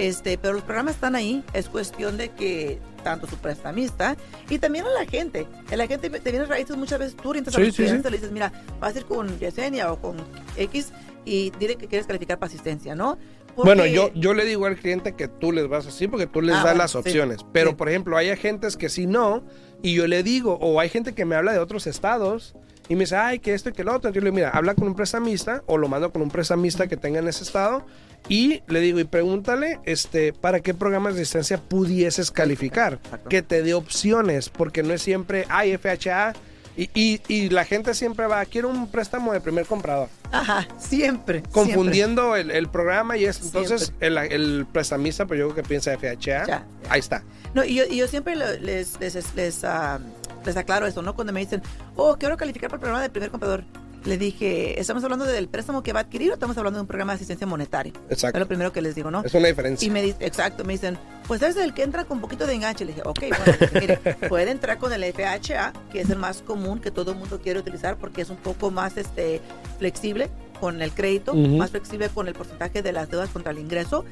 Este, 0.00 0.38
pero 0.38 0.54
los 0.54 0.62
programas 0.62 0.94
están 0.94 1.14
ahí, 1.14 1.44
es 1.52 1.68
cuestión 1.68 2.16
de 2.16 2.30
que 2.30 2.78
tanto 3.04 3.26
su 3.26 3.36
prestamista 3.36 4.16
y 4.48 4.58
también 4.58 4.86
a 4.86 4.90
la 4.90 5.04
gente. 5.04 5.46
A 5.70 5.76
la 5.76 5.86
gente 5.86 6.08
te 6.08 6.30
viene 6.30 6.46
raíces 6.46 6.74
muchas 6.76 6.98
veces, 6.98 7.16
tú 7.16 7.28
orientas 7.28 7.52
Sí, 7.54 7.60
a 7.60 7.64
los 7.66 7.74
sí, 7.74 7.82
sí. 7.82 7.88
clientes, 7.88 8.10
le 8.10 8.16
dices, 8.16 8.32
mira, 8.32 8.50
vas 8.80 8.94
a 8.96 8.98
ir 9.00 9.04
con 9.04 9.38
Yesenia 9.38 9.92
o 9.92 10.00
con 10.00 10.16
X 10.56 10.92
y 11.26 11.50
dile 11.58 11.76
que 11.76 11.86
quieres 11.86 12.06
calificar 12.06 12.38
para 12.38 12.48
asistencia, 12.48 12.94
¿no? 12.94 13.18
Porque- 13.54 13.62
Bueno, 13.74 13.84
yo, 13.84 14.10
yo 14.14 14.32
le 14.32 14.46
digo 14.46 14.64
al 14.64 14.76
cliente 14.76 15.14
que 15.16 15.28
tú 15.28 15.52
les 15.52 15.68
vas 15.68 15.86
así 15.86 16.08
porque 16.08 16.26
tú 16.26 16.40
les 16.40 16.52
Ah, 16.54 16.58
das 16.58 16.64
bueno, 16.64 16.78
las 16.78 16.90
sí, 16.92 16.98
opciones. 16.98 17.44
Pero, 17.52 17.70
sí. 17.70 17.76
por 17.76 17.90
ejemplo, 17.90 18.16
hay 18.16 18.30
agentes 18.30 18.78
que 18.78 18.88
si 18.88 19.06
no, 19.06 19.42
y 19.82 19.92
yo 19.94 20.06
le 20.06 20.22
digo, 20.22 20.56
o 20.62 20.80
hay 20.80 20.88
gente 20.88 21.14
que 21.14 21.26
me 21.26 21.34
habla 21.36 21.52
de 21.52 21.58
otros 21.58 21.86
estados 21.86 22.54
y 22.90 22.96
me 22.96 23.04
dice, 23.04 23.14
ay, 23.14 23.38
que 23.38 23.54
esto 23.54 23.68
y 23.68 23.72
que 23.72 23.84
lo 23.84 23.92
otro. 23.94 24.08
Entonces 24.08 24.16
yo 24.16 24.20
le 24.20 24.26
digo, 24.26 24.34
mira, 24.34 24.50
habla 24.50 24.74
con 24.74 24.88
un 24.88 24.96
prestamista 24.96 25.62
o 25.66 25.78
lo 25.78 25.86
mando 25.86 26.10
con 26.12 26.22
un 26.22 26.28
prestamista 26.30 26.88
que 26.88 26.96
tenga 26.96 27.20
en 27.20 27.28
ese 27.28 27.44
estado 27.44 27.86
y 28.28 28.62
le 28.66 28.80
digo, 28.80 28.98
y 28.98 29.04
pregúntale, 29.04 29.78
este, 29.84 30.32
para 30.32 30.58
qué 30.58 30.74
programas 30.74 31.14
de 31.14 31.22
asistencia 31.22 31.58
pudieses 31.58 32.32
calificar. 32.32 32.94
Exacto. 33.04 33.28
Que 33.28 33.42
te 33.42 33.62
dé 33.62 33.74
opciones, 33.74 34.48
porque 34.48 34.82
no 34.82 34.92
es 34.92 35.02
siempre, 35.02 35.46
ay, 35.48 35.78
FHA. 35.78 36.32
Y, 36.76 36.90
y, 36.94 37.20
y 37.28 37.48
la 37.50 37.64
gente 37.64 37.94
siempre 37.94 38.26
va, 38.26 38.44
quiero 38.44 38.68
un 38.68 38.90
préstamo 38.90 39.32
de 39.32 39.40
primer 39.40 39.66
comprador 39.66 40.08
Ajá, 40.32 40.66
siempre. 40.78 41.42
confundiendo 41.50 42.36
el, 42.36 42.50
el 42.50 42.68
programa 42.68 43.16
y 43.16 43.24
eso. 43.24 43.40
Siempre. 43.40 43.60
Entonces, 43.62 43.92
el, 44.00 44.18
el 44.18 44.66
prestamista, 44.72 45.26
pues 45.26 45.38
yo 45.38 45.48
creo 45.50 45.62
que 45.62 45.68
piensa 45.68 45.96
FHA. 45.96 46.16
Ya, 46.16 46.46
ya. 46.46 46.66
Ahí 46.88 47.00
está. 47.00 47.22
No, 47.54 47.64
y 47.64 47.74
yo, 47.74 47.84
y 47.88 47.96
yo 47.96 48.06
siempre 48.08 48.34
les, 48.36 48.98
les, 49.00 49.34
les, 49.34 49.64
ah, 49.64 50.00
les 50.44 50.56
aclaro 50.56 50.86
esto, 50.86 51.02
¿no? 51.02 51.14
Cuando 51.14 51.32
me 51.32 51.40
dicen, 51.40 51.62
oh, 51.96 52.16
quiero 52.18 52.36
calificar 52.36 52.68
para 52.70 52.76
el 52.76 52.80
programa 52.80 53.02
del 53.02 53.10
primer 53.10 53.30
comprador. 53.30 53.64
Le 54.04 54.16
dije, 54.16 54.80
¿estamos 54.80 55.04
hablando 55.04 55.26
del 55.26 55.46
préstamo 55.48 55.82
que 55.82 55.92
va 55.92 56.00
a 56.00 56.02
adquirir 56.04 56.30
o 56.30 56.34
estamos 56.34 56.56
hablando 56.56 56.78
de 56.78 56.80
un 56.80 56.86
programa 56.86 57.12
de 57.12 57.16
asistencia 57.16 57.46
monetaria? 57.46 57.92
Es 58.08 58.12
Exacto. 58.12 58.38
lo 58.38 58.48
primero 58.48 58.72
que 58.72 58.80
les 58.80 58.94
digo, 58.94 59.10
¿no? 59.10 59.22
Es 59.22 59.34
una 59.34 59.48
diferencia. 59.48 59.86
Y 59.86 59.90
me 59.90 60.00
dice, 60.00 60.16
exacto, 60.20 60.64
me 60.64 60.72
dicen, 60.72 60.96
pues 61.28 61.42
es 61.42 61.54
el 61.58 61.74
que 61.74 61.82
entra 61.82 62.04
con 62.06 62.16
un 62.16 62.22
poquito 62.22 62.46
de 62.46 62.54
enganche. 62.54 62.86
Le 62.86 62.92
dije, 62.92 63.02
ok, 63.04 63.18
bueno, 63.28 63.70
mire, 63.78 63.96
puede 64.30 64.50
entrar 64.52 64.78
con 64.78 64.94
el 64.94 65.04
FHA, 65.04 65.74
que 65.92 66.00
es 66.00 66.08
el 66.08 66.16
más 66.18 66.40
común 66.40 66.80
que 66.80 66.90
todo 66.90 67.12
el 67.12 67.18
mundo 67.18 67.40
quiere 67.42 67.60
utilizar 67.60 67.98
porque 67.98 68.22
es 68.22 68.30
un 68.30 68.38
poco 68.38 68.70
más 68.70 68.96
este, 68.96 69.42
flexible 69.78 70.30
con 70.58 70.80
el 70.80 70.92
crédito, 70.92 71.34
más 71.34 71.70
flexible 71.70 72.08
con 72.08 72.26
el 72.26 72.32
porcentaje 72.34 72.80
de 72.82 72.92
las 72.92 73.10
deudas 73.10 73.28
contra 73.28 73.52
el 73.52 73.58
ingreso. 73.58 74.06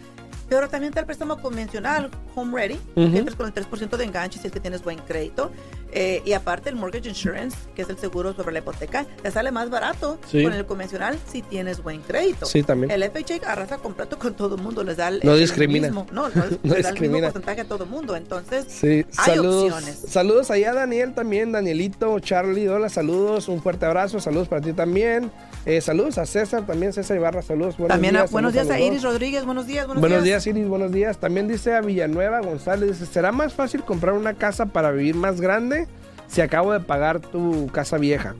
Pero 0.51 0.69
también 0.71 0.91
está 0.91 1.01
el 1.01 1.07
préstamo 1.07 1.39
convencional, 1.43 2.11
Home 2.35 2.55
Ready, 2.59 2.75
Ujú. 2.97 3.11
que 3.13 3.19
entras 3.19 3.37
con 3.37 3.47
el 3.47 3.55
3% 3.55 3.97
de 3.99 4.05
enganche 4.05 4.39
si 4.39 4.47
es 4.47 4.53
que 4.53 4.61
tienes 4.61 4.83
buen 4.83 4.99
crédito. 4.99 5.51
Eh, 5.93 6.23
y 6.25 6.33
aparte 6.35 6.69
el 6.69 6.77
Mortgage 6.77 7.09
Insurance, 7.09 7.57
que 7.75 7.83
es 7.83 7.89
el 7.89 7.97
seguro 7.99 8.35
sobre 8.35 8.53
la 8.53 8.59
hipoteca, 8.59 9.07
te 9.23 9.31
sale 9.31 9.51
más 9.51 9.71
barato 9.71 10.19
Sí. 10.31 10.43
con 10.45 10.53
el 10.53 10.67
convencional 10.67 11.19
si 11.31 11.41
tienes 11.43 11.83
buen 11.83 12.03
crédito. 12.03 12.45
Sí, 12.47 12.63
también. 12.63 12.91
El 12.91 13.03
FHA 13.03 13.51
arrasa 13.51 13.79
completo 13.79 14.19
con 14.19 14.35
todo 14.35 14.57
el 14.57 14.63
mundo, 14.63 14.85
les 14.85 14.99
da 14.99 15.09
el, 15.09 15.21
No 15.25 15.33
el 15.35 15.41
discrimina. 15.41 15.89
mismo- 15.89 16.07
no, 16.13 16.29
no, 16.29 16.35
No 16.63 16.75
les 16.75 16.83
da 16.85 16.91
el 16.91 17.01
mismo 17.01 17.21
porcentaje 17.21 17.63
a 17.63 17.65
todo 17.65 17.85
el 17.85 17.91
mundo. 17.91 18.17
Entonces, 18.17 18.67
Sí, 18.69 19.07
Hay 19.17 19.37
saludos. 19.37 19.73
opciones. 19.73 20.05
Saludos 20.09 20.51
allá, 20.51 20.75
Daniel 20.75 21.15
también, 21.15 21.53
Danielito, 21.53 22.19
Charlie, 22.21 22.69
hola, 22.69 22.89
saludos, 22.91 23.49
un 23.49 23.63
fuerte 23.63 23.87
abrazo, 23.87 24.21
saludos 24.21 24.49
para 24.49 24.61
ti 24.61 24.73
también. 24.75 25.31
Eh, 25.65 25.81
saludos 25.81 26.19
a 26.19 26.27
César, 26.27 26.65
también 26.67 26.93
César 26.93 27.17
Ibarra, 27.17 27.43
saludos. 27.43 27.77
Buenos 27.77 27.95
también 27.95 28.17
a- 28.17 28.21
días, 28.21 28.31
buenos 28.31 28.53
días 28.53 28.67
saludos 28.69 28.85
a 28.85 28.87
Iris. 28.93 29.03
Rodríguez, 29.03 29.45
buenos 29.45 29.67
días, 29.67 29.87
buenos, 29.87 30.01
Buenos 30.01 30.23
días, 30.23 30.47
Iris, 30.47 30.69
buenos 30.69 30.93
días. 30.93 31.19
También 31.19 31.49
dice 31.49 31.75
a 31.75 31.81
Villanueva 31.81 32.41
González, 32.41 32.99
dice, 33.01 33.11
¿será 33.13 33.33
más 33.33 33.55
fácil 33.55 33.83
comprar 33.85 34.15
una 34.15 34.35
casa 34.35 34.67
para 34.67 34.91
vivir 34.93 35.15
más 35.15 35.41
grande 35.41 35.88
si 36.29 36.41
acabo 36.41 36.73
de 36.73 36.81
pagar 36.81 37.21
tu 37.21 37.67
casa 37.69 37.99
vieja? 37.99 38.37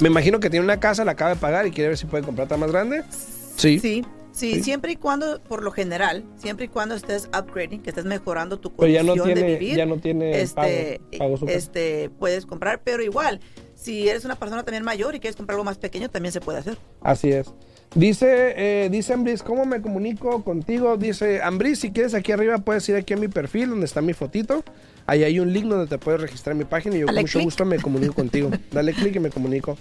Me 0.00 0.08
imagino 0.08 0.40
que 0.40 0.50
tiene 0.50 0.64
una 0.64 0.80
casa, 0.80 1.04
la 1.04 1.12
acaba 1.12 1.30
de 1.30 1.36
pagar 1.40 1.66
y 1.66 1.70
quiere 1.70 1.88
ver 1.88 1.98
si 1.98 2.06
puede 2.06 2.24
comprar 2.24 2.46
otra 2.46 2.56
más 2.56 2.70
grande. 2.70 3.02
Sí. 3.10 3.78
Sí, 3.78 4.04
sí, 4.32 4.54
Sí. 4.54 4.62
siempre 4.62 4.92
y 4.92 4.96
cuando, 4.96 5.40
por 5.42 5.62
lo 5.62 5.72
general, 5.72 6.24
siempre 6.36 6.66
y 6.66 6.68
cuando 6.68 6.94
estés 6.94 7.28
upgrading, 7.36 7.82
que 7.82 7.90
estés 7.90 8.04
mejorando 8.04 8.60
tu 8.60 8.72
Pero 8.76 8.88
ya 8.92 9.00
condición 9.00 9.18
no 9.18 9.24
de 9.24 9.34
tiene, 9.34 9.58
vivir, 9.58 9.76
ya 9.76 9.86
no 9.86 9.96
tiene 9.98 10.40
este, 10.40 11.00
pago, 11.18 11.34
pago 11.36 11.48
este, 11.48 12.10
puedes 12.10 12.46
comprar, 12.46 12.80
pero 12.84 13.02
igual, 13.02 13.40
si 13.74 14.08
eres 14.08 14.24
una 14.24 14.36
persona 14.36 14.62
también 14.62 14.84
mayor 14.84 15.16
y 15.16 15.20
quieres 15.20 15.34
comprar 15.34 15.54
algo 15.56 15.64
más 15.64 15.78
pequeño, 15.78 16.08
también 16.08 16.32
se 16.32 16.40
puede 16.40 16.58
hacer. 16.58 16.78
Así 17.00 17.30
es. 17.30 17.52
Dice, 17.94 18.54
eh, 18.56 18.88
dice 18.90 19.14
Ambris, 19.14 19.42
¿cómo 19.42 19.64
me 19.64 19.80
comunico 19.80 20.44
contigo? 20.44 20.96
Dice, 20.96 21.40
Ambris, 21.42 21.80
si 21.80 21.90
quieres 21.90 22.14
aquí 22.14 22.32
arriba 22.32 22.58
puedes 22.58 22.88
ir 22.88 22.96
aquí 22.96 23.14
a 23.14 23.16
mi 23.16 23.28
perfil 23.28 23.70
donde 23.70 23.86
está 23.86 24.02
mi 24.02 24.12
fotito. 24.12 24.62
Ahí 25.06 25.24
hay 25.24 25.40
un 25.40 25.52
link 25.52 25.66
donde 25.66 25.86
te 25.86 25.96
puedes 25.98 26.20
registrar 26.20 26.54
mi 26.54 26.64
página 26.64 26.96
y 26.96 27.00
yo 27.00 27.06
Dale 27.06 27.16
con 27.16 27.22
mucho 27.22 27.40
gusto 27.40 27.64
me 27.64 27.78
comunico 27.78 28.12
contigo. 28.14 28.50
Dale 28.70 28.92
clic 28.92 29.16
y 29.16 29.20
me 29.20 29.30
comunico. 29.30 29.78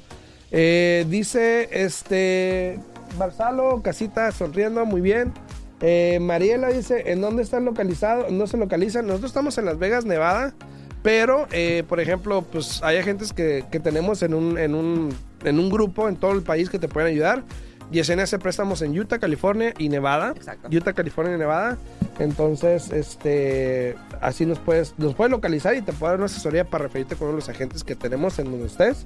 Eh, 0.52 1.06
dice, 1.10 1.67
este, 1.72 2.80
Barzalo, 3.17 3.82
casita 3.82 4.32
sonriendo, 4.32 4.86
muy 4.86 5.02
bien. 5.02 5.34
Eh, 5.82 6.17
Mariela 6.22 6.70
dice, 6.70 7.12
¿en 7.12 7.22
dónde 7.22 7.43
están 7.43 7.65
localizados? 7.65 8.32
No 8.32 8.48
se 8.48 8.58
localizan. 8.58 9.06
Nosotros 9.06 9.32
estamos 9.32 9.58
en 9.58 9.65
Las 9.65 9.78
Vegas, 9.78 10.06
Nevada. 10.06 10.54
Pero, 11.04 11.48
eh, 11.52 11.84
por 11.88 12.00
ejemplo, 12.00 12.41
pues 12.41 12.82
hay 12.84 12.98
agentes 12.98 13.32
que, 13.32 13.63
que 13.72 13.80
tenemos 13.80 14.24
en 14.24 14.34
un, 14.34 14.58
en, 14.58 14.76
un, 14.76 15.13
en 15.43 15.60
un 15.60 15.70
grupo 15.70 16.10
en 16.10 16.15
todo 16.15 16.32
el 16.32 16.41
país 16.41 16.70
que 16.70 16.80
te 16.80 16.88
pueden 16.88 17.12
ayudar. 17.12 17.43
Yesenia 17.91 18.26
hace 18.26 18.39
préstamos 18.39 18.82
en 18.82 18.97
Utah, 18.97 19.19
California 19.19 19.73
y 19.78 19.89
Nevada. 19.89 20.34
Exacto. 20.36 20.69
Utah, 20.71 20.93
California 20.93 21.36
y 21.36 21.39
Nevada. 21.39 21.78
Entonces, 22.19 22.91
este, 22.91 23.95
así 24.21 24.45
nos 24.45 24.60
puedes, 24.60 24.93
nos 24.97 25.15
puedes 25.15 25.32
localizar 25.32 25.76
y 25.76 25.82
te 25.82 25.93
puedo 25.93 26.12
dar 26.12 26.19
una 26.19 26.26
asesoría 26.26 26.65
para 26.65 26.86
referirte 26.86 27.15
con 27.15 27.28
uno 27.28 27.38
de 27.38 27.41
los 27.41 27.50
agentes 27.50 27.84
que 27.84 27.95
tenemos 27.95 28.39
en 28.39 28.52
donde 28.52 28.67
estés. 28.67 29.06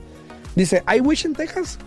Dice, 0.55 0.83
¿hay 0.85 0.99
Wish 0.99 1.25
en 1.25 1.33
Texas? 1.33 1.77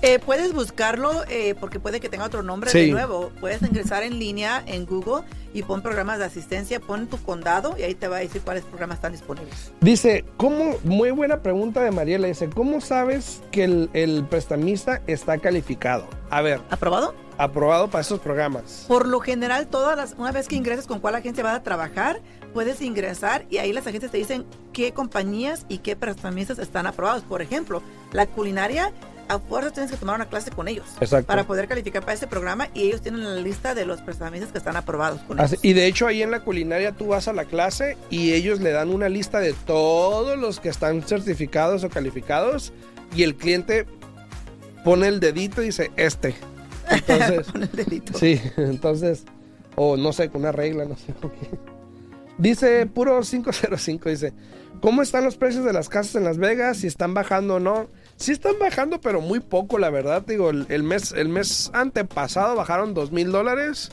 Eh, 0.00 0.20
puedes 0.20 0.52
buscarlo 0.52 1.24
eh, 1.28 1.56
porque 1.58 1.80
puede 1.80 1.98
que 1.98 2.08
tenga 2.08 2.24
otro 2.24 2.42
nombre 2.44 2.70
Sí. 2.70 2.86
de 2.86 2.92
nuevo. 2.92 3.32
Puedes 3.40 3.60
ingresar 3.62 4.04
en 4.04 4.18
línea 4.18 4.62
en 4.66 4.86
Google 4.86 5.24
y 5.52 5.62
pon 5.64 5.82
programas 5.82 6.18
de 6.20 6.24
asistencia, 6.26 6.78
pon 6.78 7.08
tu 7.08 7.16
condado 7.20 7.74
y 7.76 7.82
ahí 7.82 7.94
te 7.96 8.06
va 8.06 8.18
a 8.18 8.20
decir 8.20 8.40
cuáles 8.42 8.62
programas 8.64 8.98
están 8.98 9.10
disponibles. 9.12 9.72
Dice, 9.80 10.24
¿cómo? 10.36 10.76
Muy 10.84 11.10
buena 11.10 11.42
pregunta 11.42 11.82
de 11.82 11.90
Mariela. 11.90 12.28
Dice, 12.28 12.48
¿cómo 12.48 12.80
sabes 12.80 13.42
que 13.50 13.64
el, 13.64 13.90
el 13.92 14.24
prestamista 14.24 15.02
está 15.08 15.38
calificado? 15.38 16.06
A 16.30 16.42
ver, 16.42 16.60
¿Aprobado? 16.70 17.14
aprobado 17.36 17.88
para 17.88 18.02
esos 18.02 18.20
programas. 18.20 18.84
Por 18.86 19.06
lo 19.08 19.18
general, 19.20 19.66
todas 19.68 19.96
las, 19.96 20.14
una 20.18 20.30
vez 20.32 20.46
que 20.48 20.54
ingresas 20.56 20.86
con 20.86 21.00
cuál 21.00 21.14
agencia 21.16 21.42
vas 21.42 21.56
a 21.56 21.62
trabajar, 21.62 22.20
puedes 22.52 22.80
ingresar 22.82 23.46
y 23.50 23.58
ahí 23.58 23.72
las 23.72 23.86
agencias 23.86 24.12
te 24.12 24.18
dicen 24.18 24.44
qué 24.72 24.92
compañías 24.92 25.64
y 25.68 25.78
qué 25.78 25.96
prestamistas 25.96 26.58
están 26.58 26.86
aprobados. 26.86 27.22
Por 27.22 27.40
ejemplo, 27.42 27.82
la 28.12 28.26
culinaria, 28.26 28.92
a 29.28 29.38
fuerza 29.38 29.70
tienes 29.72 29.90
que 29.90 29.96
tomar 29.96 30.16
una 30.16 30.26
clase 30.28 30.50
con 30.50 30.68
ellos 30.68 30.86
Exacto. 31.00 31.26
para 31.26 31.44
poder 31.46 31.68
calificar 31.68 32.02
para 32.02 32.14
ese 32.14 32.26
programa 32.26 32.68
y 32.74 32.82
ellos 32.82 33.00
tienen 33.02 33.22
la 33.24 33.40
lista 33.40 33.74
de 33.74 33.84
los 33.86 34.00
prestamistas 34.00 34.50
que 34.52 34.58
están 34.58 34.76
aprobados 34.76 35.20
con 35.22 35.38
Así- 35.40 35.54
ellos. 35.54 35.64
y 35.64 35.72
de 35.74 35.86
hecho 35.86 36.06
ahí 36.06 36.22
en 36.22 36.30
la 36.30 36.40
culinaria 36.40 36.92
tú 36.92 37.08
vas 37.08 37.28
a 37.28 37.32
la 37.32 37.44
clase 37.44 37.96
y 38.10 38.32
ellos 38.32 38.60
le 38.60 38.70
dan 38.72 38.90
una 38.90 39.08
lista 39.08 39.40
de 39.40 39.52
todos 39.52 40.38
los 40.38 40.60
que 40.60 40.68
están 40.68 41.02
certificados 41.02 41.84
o 41.84 41.90
calificados 41.90 42.72
y 43.14 43.22
el 43.22 43.34
cliente 43.36 43.86
pone 44.84 45.08
el 45.08 45.20
dedito 45.20 45.62
y 45.62 45.66
dice 45.66 45.90
este. 45.96 46.34
Entonces, 46.90 47.46
Con 47.52 47.62
el 47.64 47.70
dedito. 47.72 48.18
sí, 48.18 48.40
entonces 48.56 49.24
O 49.76 49.96
no 49.98 50.12
sé, 50.14 50.30
con 50.30 50.40
una 50.40 50.52
regla, 50.52 50.86
no 50.86 50.96
sé 50.96 51.12
con 51.20 51.30
qué. 51.30 51.50
Dice 52.38 52.86
puro 52.86 53.20
505, 53.20 54.08
dice, 54.08 54.32
¿cómo 54.80 55.02
están 55.02 55.24
los 55.24 55.36
precios 55.36 55.64
de 55.64 55.72
las 55.72 55.88
casas 55.88 56.14
en 56.14 56.24
Las 56.24 56.38
Vegas? 56.38 56.78
Si 56.78 56.86
están 56.86 57.12
bajando 57.12 57.56
o 57.56 57.60
no. 57.60 57.88
Sí 58.18 58.32
están 58.32 58.58
bajando, 58.58 59.00
pero 59.00 59.20
muy 59.20 59.38
poco, 59.38 59.78
la 59.78 59.90
verdad. 59.90 60.22
Digo, 60.26 60.50
el, 60.50 60.82
mes, 60.82 61.12
el 61.12 61.28
mes 61.28 61.70
antepasado 61.72 62.56
bajaron 62.56 62.92
dos 62.92 63.12
mil 63.12 63.30
dólares. 63.30 63.92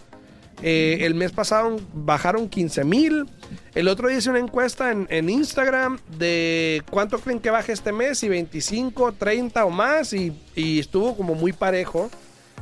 Eh, 0.64 1.00
el 1.02 1.14
mes 1.14 1.32
pasado 1.32 1.78
bajaron 1.94 2.50
15 2.50 2.84
mil. 2.86 3.28
El 3.76 3.88
otro 3.88 4.08
día 4.08 4.18
hice 4.18 4.32
una 4.32 4.40
encuesta 4.40 4.92
en, 4.92 5.06
en 5.12 5.30
Instagram 5.30 6.00
de 6.18 6.82
cuánto 6.90 7.20
creen 7.20 7.40
que 7.40 7.52
baje 7.52 7.72
este 7.72 7.92
mes, 7.92 8.18
si 8.18 8.28
25, 8.28 9.12
30 9.12 9.64
o 9.64 9.70
más, 9.70 10.12
y, 10.14 10.34
y 10.56 10.80
estuvo 10.80 11.16
como 11.16 11.36
muy 11.36 11.54
parejo. 11.54 12.10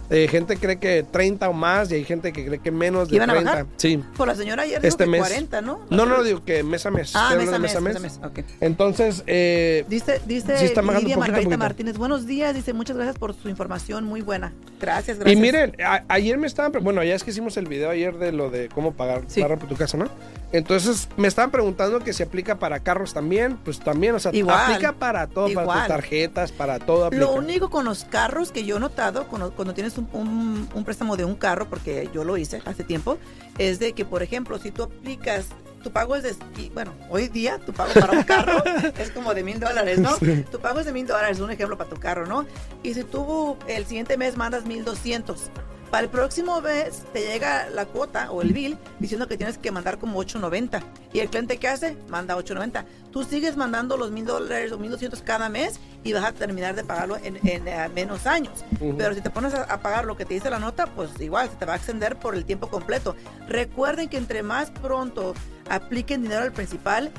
Eh, 0.09 0.27
gente 0.27 0.57
cree 0.57 0.77
que 0.79 1.03
30 1.03 1.49
o 1.49 1.53
más 1.53 1.91
y 1.91 1.95
hay 1.95 2.03
gente 2.03 2.33
que 2.33 2.45
cree 2.45 2.59
que 2.59 2.71
menos 2.71 3.09
de 3.09 3.15
¿Iban 3.15 3.29
a 3.29 3.33
30. 3.33 3.51
bajar? 3.51 3.65
Sí. 3.77 4.03
Por 4.17 4.27
la 4.27 4.35
señora 4.35 4.63
ayer 4.63 4.79
dijo 4.81 4.87
Este 4.87 5.05
que 5.05 5.09
mes. 5.09 5.21
40, 5.21 5.61
¿no? 5.61 5.79
No, 5.89 6.05
no, 6.05 6.23
digo 6.23 6.43
que 6.43 6.61
mes 6.63 6.85
a 6.85 6.91
mes. 6.91 7.13
Ah, 7.15 7.33
mes 7.37 7.47
a 7.51 7.57
mes, 7.59 7.81
mes 7.81 7.95
a 7.95 7.99
mes. 7.99 8.19
Ok. 8.23 8.39
Entonces, 8.59 9.23
eh, 9.27 9.85
Dice, 9.87 10.21
dice 10.25 10.57
Sí 10.57 10.65
Lidia 10.67 10.83
poquito 10.83 11.13
a 11.13 11.17
Margarita 11.17 11.43
poquito. 11.43 11.57
Martínez, 11.57 11.97
buenos 11.97 12.25
días, 12.27 12.53
dice, 12.53 12.73
muchas 12.73 12.95
gracias 12.97 13.17
por 13.17 13.33
su 13.33 13.49
información, 13.49 14.03
muy 14.05 14.21
buena. 14.21 14.53
Gracias, 14.79 15.17
gracias. 15.17 15.37
Y 15.37 15.41
miren, 15.41 15.75
a- 15.83 16.03
ayer 16.09 16.37
me 16.37 16.47
estaban, 16.47 16.71
bueno, 16.83 17.03
ya 17.03 17.15
es 17.15 17.23
que 17.23 17.31
hicimos 17.31 17.55
el 17.57 17.67
video 17.67 17.89
ayer 17.89 18.17
de 18.17 18.31
lo 18.31 18.49
de 18.49 18.69
cómo 18.69 18.91
pagar 18.93 19.23
Sí. 19.27 19.41
por 19.41 19.57
tu 19.59 19.75
casa, 19.75 19.97
¿no? 19.97 20.07
Entonces 20.53 21.09
me 21.17 21.27
estaban 21.27 21.49
preguntando 21.51 21.99
que 21.99 22.13
si 22.13 22.21
aplica 22.23 22.59
para 22.59 22.79
carros 22.79 23.13
también, 23.13 23.57
pues 23.57 23.79
también, 23.79 24.13
o 24.15 24.19
sea, 24.19 24.31
Igual. 24.33 24.71
aplica 24.71 24.93
para 24.93 25.27
todo, 25.27 25.45
para 25.47 25.63
Igual. 25.63 25.79
tus 25.79 25.87
tarjetas, 25.87 26.51
para 26.51 26.79
todo 26.79 27.05
aplica. 27.05 27.25
Lo 27.25 27.33
único 27.33 27.69
con 27.71 27.85
los 27.85 28.05
carros 28.05 28.51
que 28.51 28.63
yo 28.63 28.77
he 28.77 28.79
notado 28.79 29.27
cuando, 29.27 29.51
cuando 29.51 29.73
tienes 29.73 29.97
un, 29.97 30.07
un- 30.13 30.69
un 30.73 30.83
préstamo 30.85 31.17
de 31.17 31.25
un 31.25 31.35
carro, 31.35 31.67
porque 31.67 32.07
yo 32.13 32.23
lo 32.23 32.37
hice 32.37 32.61
hace 32.65 32.83
tiempo, 32.83 33.17
es 33.57 33.79
de 33.79 33.93
que, 33.93 34.05
por 34.05 34.21
ejemplo, 34.21 34.59
si 34.59 34.69
tú 34.71 34.83
aplicas, 34.83 35.47
tu 35.83 35.91
pago 35.91 36.15
es 36.15 36.23
de, 36.23 36.35
bueno, 36.73 36.93
hoy 37.09 37.27
día 37.29 37.57
tu 37.57 37.73
pago 37.73 37.91
para 37.95 38.13
un 38.13 38.23
carro 38.23 38.63
es 38.99 39.09
como 39.09 39.33
de 39.33 39.43
mil 39.43 39.59
dólares, 39.59 39.97
¿no? 39.99 40.15
Sí. 40.17 40.45
Tu 40.51 40.59
pago 40.59 40.79
es 40.79 40.85
de 40.85 40.93
mil 40.93 41.07
dólares, 41.07 41.39
un 41.39 41.49
ejemplo 41.51 41.77
para 41.79 41.89
tu 41.89 41.97
carro, 41.99 42.27
¿no? 42.27 42.45
Y 42.83 42.93
si 42.93 43.03
tú 43.03 43.57
el 43.67 43.85
siguiente 43.87 44.17
mes 44.17 44.37
mandas 44.37 44.65
mil 44.65 44.85
doscientos, 44.85 45.49
para 45.93 46.06
el 46.06 46.10
próximo 46.10 46.60
mes 46.60 47.03
te 47.13 47.21
llega 47.21 47.69
la 47.69 47.86
cuota 47.86 48.32
o 48.32 48.41
el 48.41 48.51
bill 48.51 48.79
diciendo 48.97 49.27
que 49.27 49.38
tienes 49.38 49.60
que 49.60 49.69
mandar 49.69 49.99
como 49.99 50.19
8.90. 50.23 50.82
¿Y 51.13 51.19
el 51.19 51.29
cliente 51.29 51.60
qué 51.60 51.67
hace? 51.67 51.95
Manda 52.10 52.36
8.90. 52.36 52.84
Tú 53.12 53.23
sigues 53.23 53.58
mandando 53.58 53.95
los 53.95 54.10
mil 54.10 54.25
dólares 54.25 54.71
o 54.71 54.79
mil 54.79 54.89
doscientos 54.89 55.21
cada 55.21 55.49
mes 55.49 55.79
y 56.03 56.12
vas 56.13 56.23
a 56.23 56.32
terminar 56.32 56.73
de 56.73 56.84
pagarlo 56.84 57.17
en, 57.17 57.38
en, 57.47 57.67
eh, 57.67 57.89
menos 57.93 58.25
años. 58.25 58.65
Pero 58.97 59.13
si 59.13 59.21
te 59.21 59.29
pones 59.29 59.53
a, 59.53 59.65
a 59.65 59.82
pagar 59.82 60.06
lo 60.06 60.17
que 60.17 60.25
te 60.25 60.34
dice 60.34 60.49
la 60.49 60.58
nota, 60.58 60.88
pues 60.88 61.12
igual 61.19 61.47
se 61.51 61.58
te 61.58 61.65
va 61.67 61.73
a 61.73 61.75
extender 61.75 62.17
por 62.17 62.34
el 62.34 62.43
tiempo 62.43 62.69
completo. 62.69 63.15
Recuerden 63.47 64.10
que 64.10 64.17
entre 64.17 64.41
más 64.41 64.71
pronto 64.71 65.36
apliquen 65.69 66.23
dinero 66.23 66.41
al 66.41 66.53
principal, 66.53 67.12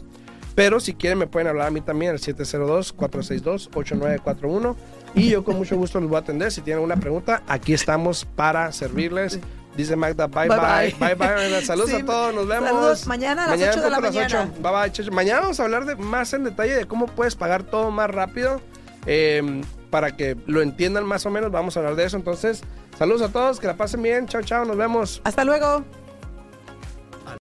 Pero 0.56 0.80
si 0.82 0.93
quieren 0.95 1.17
me 1.19 1.27
pueden 1.27 1.47
hablar 1.47 1.67
a 1.67 1.71
mí 1.71 1.80
también 1.82 2.12
al 2.12 2.19
702-462-8941 2.19 4.75
y 5.15 5.30
yo 5.30 5.43
con 5.43 5.56
mucho 5.58 5.75
gusto 5.77 5.99
los 5.99 6.10
voy 6.10 6.17
a 6.17 6.19
atender. 6.19 6.51
Si 6.51 6.62
tienen 6.62 6.77
alguna 6.80 6.97
pregunta, 6.97 7.41
aquí 7.47 7.73
estamos 7.73 8.25
para 8.25 8.71
servirles. 8.71 9.39
Dice 9.75 9.95
Magda, 9.95 10.27
bye 10.27 10.47
bye. 10.49 10.58
Bye, 10.58 10.95
Bye 10.99 11.15
bye. 11.15 11.27
bye. 11.49 11.62
Saludos 11.62 11.89
Sí, 11.91 11.97
a 12.01 12.06
todos, 12.06 12.36
nos 12.36 12.47
vemos. 12.47 12.69
saludos. 12.69 13.08
Mañana 13.08 13.45
a 13.45 13.47
las 13.47 13.56
Mañana 13.60 13.71
8 13.71 13.82
de 13.82 13.89
la 13.89 13.97
en 13.97 14.04
punto 14.04 14.19
a 14.19 14.21
las 14.21 14.32
mañana. 14.34 14.51
8. 14.54 14.62
Bye 14.62 14.71
bye. 15.04 15.12
Mañana 15.15 15.39
vamos 15.41 15.60
a 15.60 15.63
hablar 15.63 15.86
de, 15.86 15.95
más 15.95 16.34
en 16.34 16.43
detalle 16.43 16.75
de 16.75 16.86
cómo 16.86 17.08
puedes 17.08 17.36
pagar 17.36 17.63
todo 17.63 17.89
más 17.91 18.10
rápido. 18.10 18.62
eh, 19.06 19.62
para 19.91 20.17
que 20.17 20.36
lo 20.47 20.63
entiendan 20.63 21.06
más 21.06 21.27
o 21.27 21.30
menos, 21.30 21.51
vamos 21.51 21.77
a 21.77 21.82
hablar 21.82 21.95
de 21.95 22.06
eso. 22.06 22.17
Entonces, 22.17 22.63
saludos 22.97 23.21
a 23.21 23.30
todos, 23.32 23.60
que 23.60 23.67
la 23.67 23.77
pasen 23.77 24.01
bien. 24.01 24.25
Chao, 24.25 24.41
chao, 24.41 24.65
nos 24.65 24.77
vemos. 24.77 25.21
Hasta 25.23 25.43
luego. 25.43 25.84